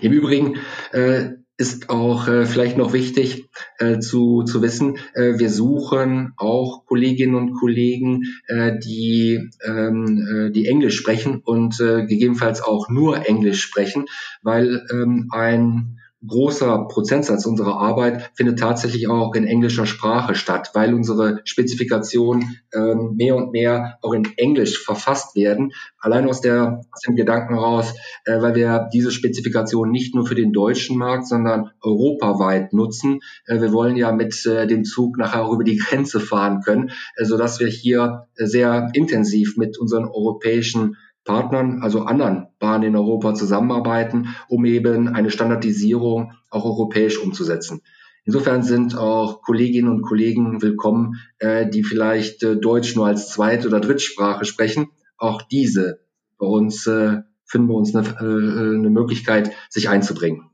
Im 0.00 0.12
Übrigen 0.12 0.56
äh, 0.92 1.30
ist 1.56 1.88
auch 1.88 2.26
äh, 2.26 2.46
vielleicht 2.46 2.76
noch 2.76 2.92
wichtig 2.92 3.48
äh, 3.78 4.00
zu, 4.00 4.42
zu 4.42 4.60
wissen, 4.60 4.98
äh, 5.14 5.38
wir 5.38 5.50
suchen 5.50 6.32
auch 6.36 6.84
Kolleginnen 6.86 7.36
und 7.36 7.54
Kollegen, 7.54 8.22
äh, 8.48 8.72
die, 8.78 9.50
ähm, 9.64 10.26
äh, 10.28 10.50
die 10.50 10.66
Englisch 10.66 10.96
sprechen 10.96 11.40
und 11.44 11.78
äh, 11.80 12.06
gegebenenfalls 12.06 12.60
auch 12.60 12.88
nur 12.88 13.26
Englisch 13.28 13.62
sprechen, 13.62 14.06
weil 14.42 14.84
ähm, 14.92 15.28
ein 15.30 16.00
großer 16.26 16.86
Prozentsatz 16.88 17.46
unserer 17.46 17.76
Arbeit 17.76 18.30
findet 18.34 18.58
tatsächlich 18.58 19.08
auch 19.08 19.34
in 19.34 19.46
englischer 19.46 19.86
Sprache 19.86 20.34
statt, 20.34 20.70
weil 20.74 20.94
unsere 20.94 21.40
Spezifikationen 21.44 22.58
ähm, 22.74 23.14
mehr 23.16 23.36
und 23.36 23.52
mehr 23.52 23.98
auch 24.02 24.12
in 24.12 24.26
Englisch 24.36 24.82
verfasst 24.82 25.36
werden. 25.36 25.72
Allein 25.98 26.28
aus, 26.28 26.40
der, 26.40 26.80
aus 26.92 27.00
dem 27.02 27.16
Gedanken 27.16 27.54
heraus, 27.54 27.94
äh, 28.24 28.40
weil 28.40 28.54
wir 28.54 28.88
diese 28.92 29.10
Spezifikation 29.10 29.90
nicht 29.90 30.14
nur 30.14 30.26
für 30.26 30.34
den 30.34 30.52
deutschen 30.52 30.96
Markt, 30.96 31.26
sondern 31.26 31.70
europaweit 31.80 32.72
nutzen. 32.72 33.20
Äh, 33.46 33.60
wir 33.60 33.72
wollen 33.72 33.96
ja 33.96 34.12
mit 34.12 34.44
äh, 34.46 34.66
dem 34.66 34.84
Zug 34.84 35.18
nachher 35.18 35.44
auch 35.44 35.52
über 35.52 35.64
die 35.64 35.76
Grenze 35.76 36.20
fahren 36.20 36.60
können, 36.60 36.90
äh, 37.16 37.24
sodass 37.24 37.60
wir 37.60 37.68
hier 37.68 38.26
sehr 38.34 38.90
intensiv 38.94 39.56
mit 39.56 39.78
unseren 39.78 40.04
europäischen 40.06 40.96
Partnern, 41.24 41.82
also 41.82 42.02
anderen 42.02 42.48
Bahnen 42.58 42.84
in 42.84 42.96
Europa 42.96 43.34
zusammenarbeiten, 43.34 44.34
um 44.48 44.64
eben 44.64 45.08
eine 45.08 45.30
Standardisierung 45.30 46.32
auch 46.50 46.64
europäisch 46.64 47.18
umzusetzen. 47.18 47.80
Insofern 48.24 48.62
sind 48.62 48.96
auch 48.96 49.42
Kolleginnen 49.42 49.90
und 49.90 50.02
Kollegen 50.02 50.62
willkommen, 50.62 51.20
äh, 51.38 51.68
die 51.68 51.82
vielleicht 51.82 52.42
äh, 52.42 52.56
Deutsch 52.56 52.96
nur 52.96 53.06
als 53.06 53.30
Zweit- 53.30 53.66
oder 53.66 53.80
Drittsprache 53.80 54.44
sprechen. 54.44 54.88
Auch 55.18 55.42
diese 55.42 56.00
bei 56.38 56.46
uns 56.46 56.86
äh, 56.86 57.22
finden 57.44 57.68
wir 57.68 57.74
uns 57.74 57.94
eine, 57.94 58.08
äh, 58.08 58.76
eine 58.76 58.90
Möglichkeit, 58.90 59.52
sich 59.68 59.88
einzubringen. 59.88 60.50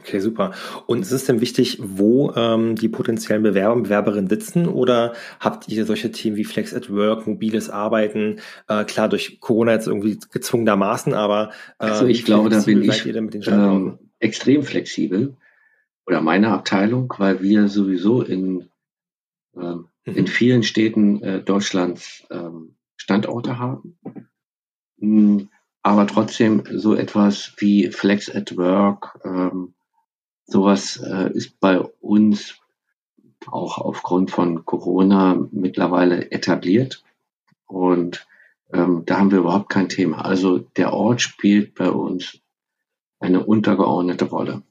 Okay, 0.00 0.20
super. 0.20 0.52
Und 0.86 1.02
ist 1.02 1.12
es 1.12 1.26
denn 1.26 1.40
wichtig, 1.40 1.78
wo 1.80 2.32
ähm, 2.34 2.74
die 2.74 2.88
potenziellen 2.88 3.42
Bewerber 3.42 3.74
und 3.74 3.82
Bewerberinnen 3.84 4.28
sitzen 4.28 4.66
oder 4.66 5.12
habt 5.38 5.68
ihr 5.68 5.84
solche 5.84 6.10
Themen 6.10 6.36
wie 6.36 6.44
Flex 6.44 6.74
at 6.74 6.90
Work, 6.90 7.26
mobiles 7.26 7.68
Arbeiten, 7.68 8.40
äh, 8.68 8.84
klar 8.84 9.08
durch 9.08 9.40
Corona 9.40 9.72
jetzt 9.72 9.86
irgendwie 9.86 10.18
gezwungenermaßen, 10.32 11.12
aber 11.12 11.50
äh, 11.78 11.84
also 11.84 12.06
ich 12.06 12.24
glaube, 12.24 12.48
da 12.48 12.60
bin 12.60 12.82
ich 12.82 13.06
ähm, 13.06 13.98
extrem 14.20 14.62
flexibel 14.62 15.36
oder 16.06 16.22
meine 16.22 16.48
Abteilung, 16.48 17.12
weil 17.18 17.42
wir 17.42 17.68
sowieso 17.68 18.22
in, 18.22 18.70
ähm, 19.54 19.86
mhm. 20.06 20.16
in 20.16 20.26
vielen 20.26 20.62
Städten 20.62 21.22
äh, 21.22 21.42
Deutschlands 21.42 22.26
ähm, 22.30 22.74
Standorte 22.96 23.58
haben. 23.58 23.98
Hm, 24.98 25.50
aber 25.82 26.06
trotzdem 26.06 26.62
so 26.70 26.94
etwas 26.94 27.52
wie 27.58 27.90
Flex 27.90 28.34
at 28.34 28.56
Work, 28.56 29.18
ähm, 29.24 29.74
Sowas 30.50 30.96
äh, 30.96 31.32
ist 31.32 31.60
bei 31.60 31.78
uns 31.78 32.56
auch 33.46 33.78
aufgrund 33.78 34.32
von 34.32 34.64
Corona 34.64 35.46
mittlerweile 35.52 36.32
etabliert. 36.32 37.04
Und 37.66 38.26
ähm, 38.72 39.04
da 39.06 39.18
haben 39.18 39.30
wir 39.30 39.38
überhaupt 39.38 39.68
kein 39.68 39.88
Thema. 39.88 40.24
Also 40.24 40.58
der 40.58 40.92
Ort 40.92 41.20
spielt 41.20 41.76
bei 41.76 41.88
uns 41.88 42.40
eine 43.20 43.44
untergeordnete 43.46 44.24
Rolle. 44.24 44.62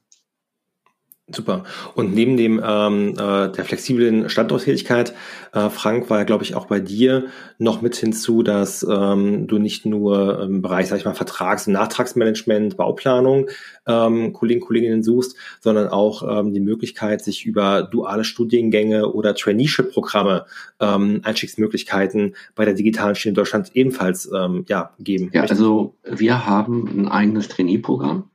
Super. 1.32 1.64
Und 1.94 2.14
neben 2.14 2.36
dem 2.36 2.60
ähm, 2.64 3.10
äh, 3.12 3.14
der 3.50 3.64
flexiblen 3.64 4.28
Standorttätigkeit, 4.28 5.14
äh, 5.52 5.70
Frank, 5.70 6.10
war 6.10 6.18
ja, 6.18 6.24
glaube 6.24 6.44
ich, 6.44 6.54
auch 6.54 6.66
bei 6.66 6.80
dir 6.80 7.26
noch 7.58 7.82
mit 7.82 7.96
hinzu, 7.96 8.42
dass 8.42 8.86
ähm, 8.88 9.46
du 9.46 9.58
nicht 9.58 9.86
nur 9.86 10.42
im 10.42 10.62
Bereich, 10.62 10.88
sag 10.88 10.98
ich 10.98 11.04
mal, 11.04 11.14
Vertrags- 11.14 11.66
und 11.66 11.74
Nachtragsmanagement, 11.74 12.76
Bauplanung 12.76 13.48
ähm, 13.86 14.32
Kollegen, 14.32 14.60
Kolleginnen 14.60 15.02
suchst, 15.02 15.36
sondern 15.60 15.88
auch 15.88 16.22
ähm, 16.40 16.52
die 16.52 16.60
Möglichkeit, 16.60 17.22
sich 17.22 17.44
über 17.44 17.82
duale 17.82 18.24
Studiengänge 18.24 19.12
oder 19.12 19.34
Traineeship-Programme 19.34 20.46
ähm, 20.80 21.20
Einstiegsmöglichkeiten 21.24 22.34
bei 22.54 22.64
der 22.64 22.74
digitalen 22.74 23.14
Schiene 23.14 23.30
in 23.30 23.36
Deutschland 23.36 23.70
ebenfalls 23.74 24.30
ähm, 24.34 24.64
ja, 24.68 24.92
geben. 24.98 25.30
Ja, 25.32 25.42
also 25.42 25.94
wir 26.04 26.46
haben 26.46 26.88
ein 26.88 27.08
eigenes 27.08 27.48
Trainee-Programm 27.48 28.30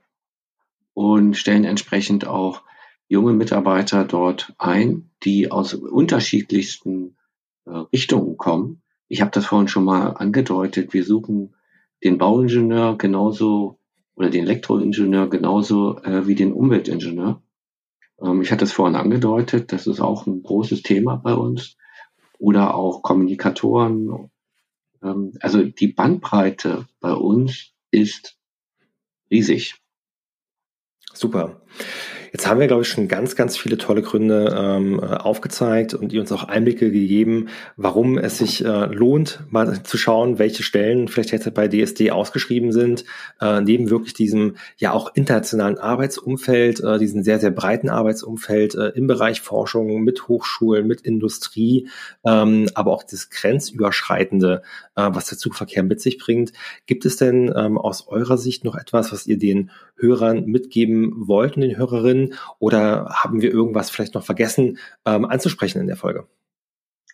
und 0.94 1.36
stellen 1.36 1.66
entsprechend 1.66 2.26
auch 2.28 2.62
junge 3.08 3.34
Mitarbeiter 3.34 4.04
dort 4.04 4.54
ein, 4.58 5.12
die 5.24 5.52
aus 5.52 5.74
unterschiedlichsten 5.74 7.18
äh, 7.66 7.72
Richtungen 7.94 8.38
kommen. 8.38 8.82
Ich 9.08 9.22
habe 9.22 9.32
das 9.32 9.46
vorhin 9.46 9.68
schon 9.68 9.86
mal 9.86 10.10
angedeutet. 10.10 10.94
Wir 10.94 11.04
suchen 11.04 11.56
den 12.04 12.18
Bauingenieur 12.18 12.98
genauso 12.98 13.80
oder 14.16 14.30
den 14.30 14.46
Elektroingenieur 14.46 15.30
genauso 15.30 15.98
äh, 16.00 16.26
wie 16.28 16.36
den 16.36 16.54
Umweltingenieur. 16.54 17.42
Ähm, 18.22 18.42
ich 18.42 18.52
hatte 18.52 18.66
es 18.66 18.72
vorhin 18.72 18.96
angedeutet, 18.96 19.72
das 19.72 19.88
ist 19.88 20.00
auch 20.00 20.26
ein 20.26 20.42
großes 20.44 20.82
Thema 20.82 21.18
bei 21.18 21.34
uns. 21.34 21.78
Oder 22.38 22.76
auch 22.76 23.02
Kommunikatoren. 23.02 24.30
Ähm, 25.04 25.34
also 25.42 25.64
die 25.64 25.88
Bandbreite 25.88 26.88
bei 27.00 27.14
uns 27.14 27.74
ist 27.92 28.38
riesig. 29.30 29.76
Super. 31.14 31.62
Jetzt 32.36 32.48
haben 32.48 32.60
wir, 32.60 32.68
glaube 32.68 32.82
ich, 32.82 32.90
schon 32.90 33.08
ganz, 33.08 33.38
ganz 33.38 33.56
viele 33.56 33.78
tolle 33.78 34.02
Gründe 34.02 34.54
ähm, 34.60 35.00
äh, 35.00 35.06
aufgezeigt 35.06 35.94
und 35.94 36.12
die 36.12 36.20
uns 36.20 36.34
auch 36.34 36.44
Einblicke 36.44 36.92
gegeben, 36.92 37.48
warum 37.78 38.18
es 38.18 38.40
sich 38.40 38.66
äh, 38.66 38.88
lohnt, 38.88 39.40
mal 39.52 39.84
zu 39.84 39.98
schauen, 39.98 40.38
welche 40.38 40.62
Stellen 40.62 41.08
vielleicht 41.08 41.32
jetzt 41.32 41.54
bei 41.54 41.70
DSD 41.70 42.12
ausgeschrieben 42.12 42.74
sind, 42.74 43.06
äh, 43.40 43.62
neben 43.62 43.90
wirklich 43.90 44.16
diesem 44.16 44.58
ja 44.76 44.92
auch 44.92 45.16
internationalen 45.16 45.78
Arbeitsumfeld, 45.78 46.82
äh, 46.82 47.00
diesen 47.00 47.24
sehr, 47.24 47.40
sehr 47.40 47.52
breiten 47.52 47.88
Arbeitsumfeld 47.88 48.76
äh, 48.76 48.90
im 48.90 49.08
Bereich 49.08 49.40
Forschung 49.40 50.04
mit 50.04 50.28
Hochschulen, 50.28 50.86
mit 50.86 51.00
Industrie, 51.00 51.88
ähm, 52.26 52.68
aber 52.74 52.92
auch 52.92 53.04
das 53.04 53.30
grenzüberschreitende, 53.30 54.62
äh, 54.98 55.10
was 55.10 55.28
der 55.28 55.38
Zugverkehr 55.38 55.84
mit 55.84 56.02
sich 56.02 56.18
bringt. 56.18 56.52
Gibt 56.86 57.06
es 57.06 57.16
denn 57.16 57.54
ähm, 57.56 57.78
aus 57.78 58.10
eurer 58.10 58.38
Sicht 58.38 58.66
noch 58.66 58.76
etwas, 58.76 59.14
was 59.14 59.26
ihr 59.26 59.38
den 59.38 59.72
Hörern 59.96 60.44
mitgeben 60.48 61.14
wollt 61.28 61.56
und 61.56 61.62
den 61.62 61.78
Hörerinnen? 61.78 62.25
Oder 62.60 63.08
haben 63.10 63.42
wir 63.42 63.52
irgendwas 63.52 63.90
vielleicht 63.90 64.16
noch 64.16 64.26
vergessen 64.26 64.78
ähm, 65.06 65.26
anzusprechen 65.26 65.82
in 65.82 65.88
der 65.88 65.98
Folge? 65.98 66.26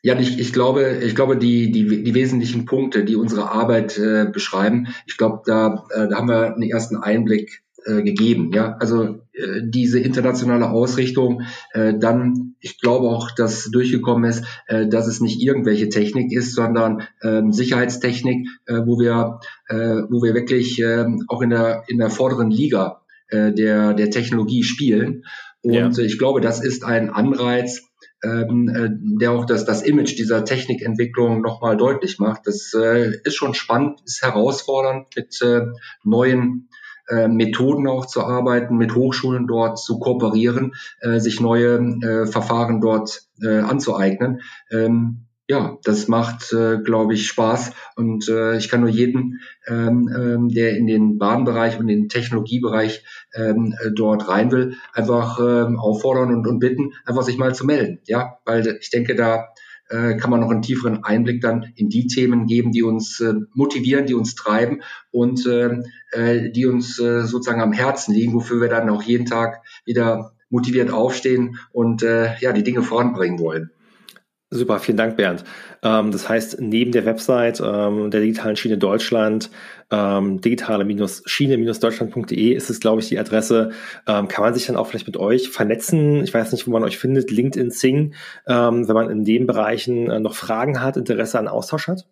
Ja, 0.04 0.20
ich, 0.20 0.40
ich 0.40 0.52
glaube, 0.52 1.00
ich 1.04 1.14
glaube, 1.14 1.38
die, 1.38 1.72
die, 1.72 2.04
die 2.04 2.14
wesentlichen 2.16 2.66
Punkte, 2.66 3.06
die 3.06 3.16
unsere 3.16 3.52
Arbeit 3.52 4.00
äh, 4.00 4.26
beschreiben, 4.32 4.88
ich 5.06 5.16
glaube, 5.16 5.44
da, 5.46 5.86
äh, 5.92 6.08
da 6.08 6.18
haben 6.18 6.28
wir 6.28 6.56
einen 6.56 6.64
ersten 6.64 6.98
Einblick 6.98 7.62
äh, 7.86 8.02
gegeben. 8.02 8.52
Ja, 8.52 8.78
also 8.80 9.20
äh, 9.34 9.62
diese 9.64 10.00
internationale 10.00 10.70
Ausrichtung, 10.72 11.44
äh, 11.74 11.94
dann, 11.98 12.56
ich 12.60 12.80
glaube 12.80 13.10
auch, 13.10 13.32
dass 13.32 13.70
durchgekommen 13.72 14.30
ist, 14.30 14.44
äh, 14.68 14.88
dass 14.88 15.08
es 15.08 15.22
nicht 15.22 15.42
irgendwelche 15.42 15.90
Technik 15.90 16.32
ist, 16.32 16.56
sondern 16.56 17.04
ähm, 17.22 17.52
Sicherheitstechnik, 17.52 18.48
äh, 18.66 18.82
wo 18.86 19.00
wir, 19.00 19.40
äh, 19.68 20.02
wo 20.10 20.24
wir 20.24 20.34
wirklich 20.34 20.82
äh, 20.82 21.06
auch 21.28 21.42
in 21.42 21.52
der 21.52 21.84
in 21.88 22.00
der 22.00 22.10
vorderen 22.10 22.50
Liga 22.50 23.01
äh, 23.32 23.52
der 23.52 23.94
der 23.94 24.12
Technologie 24.12 24.64
spielen. 24.64 25.24
Und 25.64 25.74
ja. 25.74 26.04
ich 26.04 26.18
glaube, 26.18 26.42
das 26.42 26.64
ist 26.64 26.84
ein 26.84 27.10
Anreiz, 27.10 27.82
ähm, 28.24 28.70
äh, 28.70 28.90
der 29.20 29.32
auch 29.32 29.46
das, 29.46 29.66
das 29.66 29.82
Image 29.82 30.18
dieser 30.18 30.44
Technikentwicklung 30.46 31.42
nochmal 31.42 31.78
deutlich 31.78 32.20
macht. 32.20 32.46
Das 32.46 32.74
äh, 32.74 33.12
ist 33.24 33.36
schon 33.36 33.54
spannend, 33.54 34.00
ist 34.06 34.22
herausfordernd, 34.22 35.08
mit 35.16 35.42
äh, 35.42 35.62
neuen 36.04 36.70
äh, 37.10 37.28
Methoden 37.28 37.88
auch 37.88 38.06
zu 38.06 38.24
arbeiten, 38.24 38.78
mit 38.78 38.96
Hochschulen 38.96 39.48
dort 39.48 39.80
zu 39.80 40.00
kooperieren, 40.00 40.74
äh, 41.02 41.20
sich 41.20 41.40
neue 41.40 41.78
äh, 41.78 42.26
Verfahren 42.26 42.82
dort 42.82 43.24
äh, 43.42 43.60
anzueignen. 43.60 44.42
Ähm, 44.72 45.28
ja, 45.52 45.78
das 45.84 46.08
macht, 46.08 46.54
äh, 46.54 46.78
glaube 46.78 47.14
ich, 47.14 47.28
Spaß. 47.28 47.74
Und 47.98 48.30
äh, 48.30 48.56
ich 48.56 48.70
kann 48.70 48.80
nur 48.80 48.90
jeden, 48.90 49.42
ähm, 49.68 50.10
ähm, 50.16 50.48
der 50.48 50.78
in 50.78 50.88
den 50.88 51.18
Bahnbereich 51.18 51.78
und 51.78 51.88
den 51.88 52.08
Technologiebereich 52.08 53.04
ähm, 53.36 53.76
äh, 53.84 53.92
dort 53.94 54.30
rein 54.30 54.50
will, 54.54 54.78
einfach 54.94 55.40
ähm, 55.42 55.78
auffordern 55.78 56.34
und, 56.34 56.48
und 56.48 56.60
bitten, 56.60 56.94
einfach 57.06 57.24
sich 57.24 57.38
mal 57.38 57.54
zu 57.54 57.66
melden. 57.66 58.00
Ja, 58.06 58.38
weil 58.46 58.78
ich 58.80 58.92
denke, 58.92 59.14
da 59.14 59.50
äh, 59.90 60.16
kann 60.16 60.30
man 60.30 60.40
noch 60.40 60.52
einen 60.52 60.62
tieferen 60.62 61.04
Einblick 61.04 61.42
dann 61.42 61.74
in 61.76 61.90
die 61.90 62.08
Themen 62.08 62.46
geben, 62.46 62.72
die 62.72 62.84
uns 62.84 63.20
äh, 63.20 63.34
motivieren, 63.54 64.06
die 64.06 64.14
uns 64.14 64.36
treiben 64.36 64.84
und 65.12 65.46
äh, 65.48 65.80
äh, 66.14 66.50
die 66.50 66.66
uns 66.66 66.98
äh, 66.98 67.24
sozusagen 67.24 67.60
am 67.60 67.74
Herzen 67.74 68.14
liegen, 68.14 68.36
wofür 68.36 68.62
wir 68.62 68.70
dann 68.70 68.90
auch 68.90 69.04
jeden 69.04 69.26
Tag 69.26 69.64
wieder 69.84 70.32
motiviert 70.50 70.92
aufstehen 70.92 71.58
und 71.74 72.04
äh, 72.04 72.38
ja 72.40 72.54
die 72.54 72.64
Dinge 72.64 72.84
voranbringen 72.84 73.40
wollen. 73.40 73.72
Super, 74.54 74.80
vielen 74.80 74.98
Dank, 74.98 75.16
Bernd. 75.16 75.46
Ähm, 75.82 76.12
das 76.12 76.28
heißt, 76.28 76.60
neben 76.60 76.92
der 76.92 77.06
Website 77.06 77.62
ähm, 77.66 78.12
der 78.12 78.20
digitalen 78.20 78.58
Schiene 78.58 78.78
Deutschland, 78.78 79.50
ähm, 79.90 80.42
digitale-schiene-deutschland.de 80.42 82.54
ist 82.54 82.70
es, 82.70 82.82
glaube 82.82 83.02
ich, 83.02 83.08
die 83.08 83.18
Adresse. 83.18 83.72
Ähm, 84.06 84.28
kann 84.28 84.44
man 84.44 84.54
sich 84.54 84.66
dann 84.66 84.76
auch 84.76 84.88
vielleicht 84.88 85.08
mit 85.08 85.16
euch 85.16 85.50
vernetzen? 85.50 86.26
Ich 86.26 86.34
weiß 86.34 86.52
nicht, 86.52 86.68
wo 86.68 86.72
man 86.72 86.84
euch 86.84 86.98
findet, 86.98 87.32
LinkedIn, 87.32 87.72
Sing, 87.72 88.14
ähm, 88.46 88.90
wenn 88.90 88.96
man 88.96 89.10
in 89.10 89.24
den 89.24 89.48
Bereichen 89.48 90.10
äh, 90.10 90.20
noch 90.20 90.36
Fragen 90.36 90.82
hat, 90.82 90.98
Interesse 90.98 91.40
an 91.40 91.48
Austausch 91.48 91.88
hat? 91.88 92.06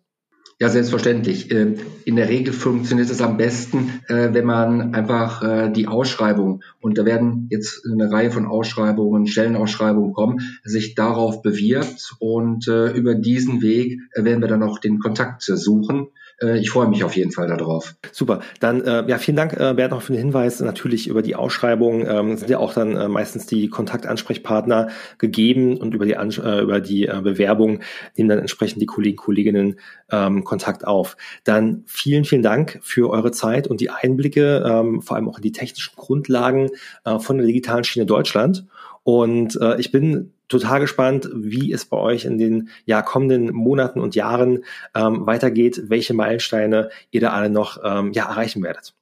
Ja, 0.62 0.68
selbstverständlich. 0.68 1.50
Ähm, 1.50 1.76
in 2.04 2.16
der 2.16 2.28
Regel 2.28 2.52
funktioniert 2.52 3.08
es 3.08 3.22
am 3.22 3.38
besten, 3.38 4.02
äh, 4.08 4.34
wenn 4.34 4.44
man 4.44 4.94
einfach 4.94 5.42
äh, 5.42 5.72
die 5.72 5.86
Ausschreibung, 5.86 6.62
und 6.80 6.98
da 6.98 7.06
werden 7.06 7.46
jetzt 7.50 7.86
eine 7.90 8.12
Reihe 8.12 8.30
von 8.30 8.44
Ausschreibungen, 8.44 9.26
Stellenausschreibungen 9.26 10.12
kommen, 10.12 10.40
sich 10.62 10.94
darauf 10.94 11.40
bewirbt 11.40 12.14
und 12.18 12.68
äh, 12.68 12.90
über 12.92 13.14
diesen 13.14 13.62
Weg 13.62 14.00
werden 14.14 14.42
wir 14.42 14.48
dann 14.48 14.62
auch 14.62 14.78
den 14.78 14.98
Kontakt 14.98 15.40
suchen 15.42 16.08
ich 16.42 16.70
freue 16.70 16.88
mich 16.88 17.04
auf 17.04 17.16
jeden 17.16 17.32
Fall 17.32 17.48
darauf. 17.48 17.94
Super. 18.12 18.40
Dann 18.60 18.80
äh, 18.82 19.04
ja, 19.06 19.18
vielen 19.18 19.36
Dank, 19.36 19.52
äh, 19.54 19.74
Bert, 19.74 19.90
noch 19.90 20.02
für 20.02 20.12
den 20.12 20.20
Hinweis. 20.20 20.60
Natürlich 20.60 21.08
über 21.08 21.22
die 21.22 21.36
Ausschreibung 21.36 22.06
ähm, 22.06 22.36
sind 22.36 22.48
ja 22.48 22.58
auch 22.58 22.72
dann 22.72 22.96
äh, 22.96 23.08
meistens 23.08 23.46
die 23.46 23.68
Kontaktansprechpartner 23.68 24.88
gegeben 25.18 25.76
und 25.76 25.94
über 25.94 26.06
die, 26.06 26.16
An 26.16 26.30
äh, 26.30 26.60
über 26.60 26.80
die 26.80 27.06
äh, 27.06 27.20
Bewerbung 27.22 27.80
nehmen 28.16 28.28
dann 28.28 28.38
entsprechend 28.38 28.80
die 28.80 28.86
Kollegen, 28.86 29.16
Kolleginnen 29.16 29.78
ähm, 30.10 30.44
Kontakt 30.44 30.86
auf. 30.86 31.16
Dann 31.44 31.84
vielen, 31.86 32.24
vielen 32.24 32.42
Dank 32.42 32.78
für 32.82 33.10
eure 33.10 33.32
Zeit 33.32 33.66
und 33.66 33.80
die 33.80 33.90
Einblicke, 33.90 34.64
ähm, 34.66 35.02
vor 35.02 35.16
allem 35.16 35.28
auch 35.28 35.36
in 35.36 35.42
die 35.42 35.52
technischen 35.52 35.94
Grundlagen 35.96 36.70
äh, 37.04 37.18
von 37.18 37.38
der 37.38 37.46
digitalen 37.46 37.84
Schiene 37.84 38.06
Deutschland. 38.06 38.64
Und 39.10 39.60
äh, 39.60 39.80
ich 39.80 39.90
bin 39.90 40.34
total 40.46 40.78
gespannt, 40.78 41.28
wie 41.34 41.72
es 41.72 41.84
bei 41.84 41.96
euch 41.96 42.24
in 42.24 42.38
den 42.38 42.68
ja, 42.84 43.02
kommenden 43.02 43.52
Monaten 43.52 43.98
und 43.98 44.14
Jahren 44.14 44.64
ähm, 44.94 45.26
weitergeht, 45.26 45.82
welche 45.88 46.14
Meilensteine 46.14 46.90
ihr 47.10 47.20
da 47.20 47.30
alle 47.30 47.50
noch 47.50 47.80
ähm, 47.82 48.12
ja, 48.12 48.28
erreichen 48.28 48.62
werdet. 48.62 48.94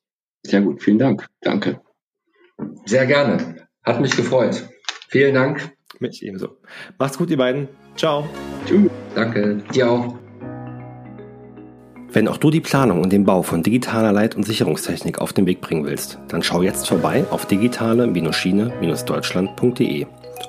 Sehr 0.47 0.63
gut, 0.63 0.83
vielen 0.83 0.99
Dank. 0.99 1.27
Danke. 1.43 1.83
Sehr 2.87 3.05
gerne. 3.05 3.57
Hat 3.83 4.01
mich 4.01 4.17
gefreut. 4.17 4.67
Vielen 5.09 5.35
Dank. 5.35 5.73
Mich 5.99 6.25
ebenso. 6.25 6.57
Macht's 6.99 7.19
gut, 7.19 7.29
ihr 7.29 7.37
beiden. 7.37 7.69
Ciao. 7.95 8.27
Tschüss. 8.65 8.91
Danke. 9.15 9.63
Dir 9.75 9.91
auch. 9.91 10.18
Wenn 12.11 12.27
auch 12.27 12.39
du 12.39 12.51
die 12.51 12.63
Planung 12.63 13.03
und 13.03 13.13
den 13.13 13.25
Bau 13.25 13.43
von 13.43 13.63
digitaler 13.63 14.13
Leit- 14.13 14.35
und 14.35 14.45
Sicherungstechnik 14.45 15.21
auf 15.21 15.35
den 15.35 15.45
Weg 15.45 15.61
bringen 15.61 15.85
willst, 15.85 16.19
dann 16.29 16.43
schau 16.43 16.63
jetzt 16.63 16.89
vorbei 16.89 17.27
auf 17.31 17.45
digitale-schiene-deutschland.de 17.45 20.07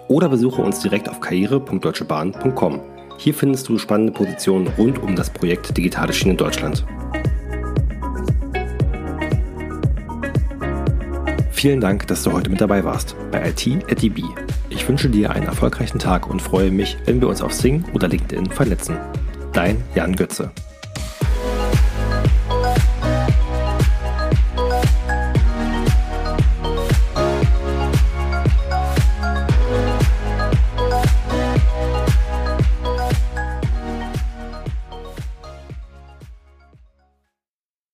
oder 0.07 0.29
besuche 0.29 0.61
uns 0.61 0.79
direkt 0.79 1.09
auf 1.09 1.19
karriere.deutschebahn.com. 1.19 2.79
Hier 3.17 3.33
findest 3.33 3.67
du 3.67 3.77
spannende 3.77 4.13
Positionen 4.13 4.67
rund 4.77 5.03
um 5.03 5.17
das 5.17 5.29
Projekt 5.29 5.75
Digitale 5.75 6.13
Schiene 6.13 6.35
Deutschland. 6.35 6.85
Vielen 11.51 11.81
Dank, 11.81 12.07
dass 12.07 12.23
du 12.23 12.31
heute 12.31 12.49
mit 12.49 12.61
dabei 12.61 12.85
warst 12.85 13.17
bei 13.31 13.49
IT 13.49 13.67
at 13.91 14.01
DB. 14.01 14.23
Ich 14.69 14.87
wünsche 14.87 15.09
dir 15.09 15.31
einen 15.31 15.47
erfolgreichen 15.47 15.99
Tag 15.99 16.29
und 16.29 16.41
freue 16.41 16.71
mich, 16.71 16.95
wenn 17.03 17.19
wir 17.19 17.27
uns 17.27 17.41
auf 17.41 17.51
Sing 17.51 17.83
oder 17.93 18.07
LinkedIn 18.07 18.49
vernetzen. 18.49 18.95
Dein 19.51 19.83
Jan 19.93 20.15
Götze. 20.15 20.53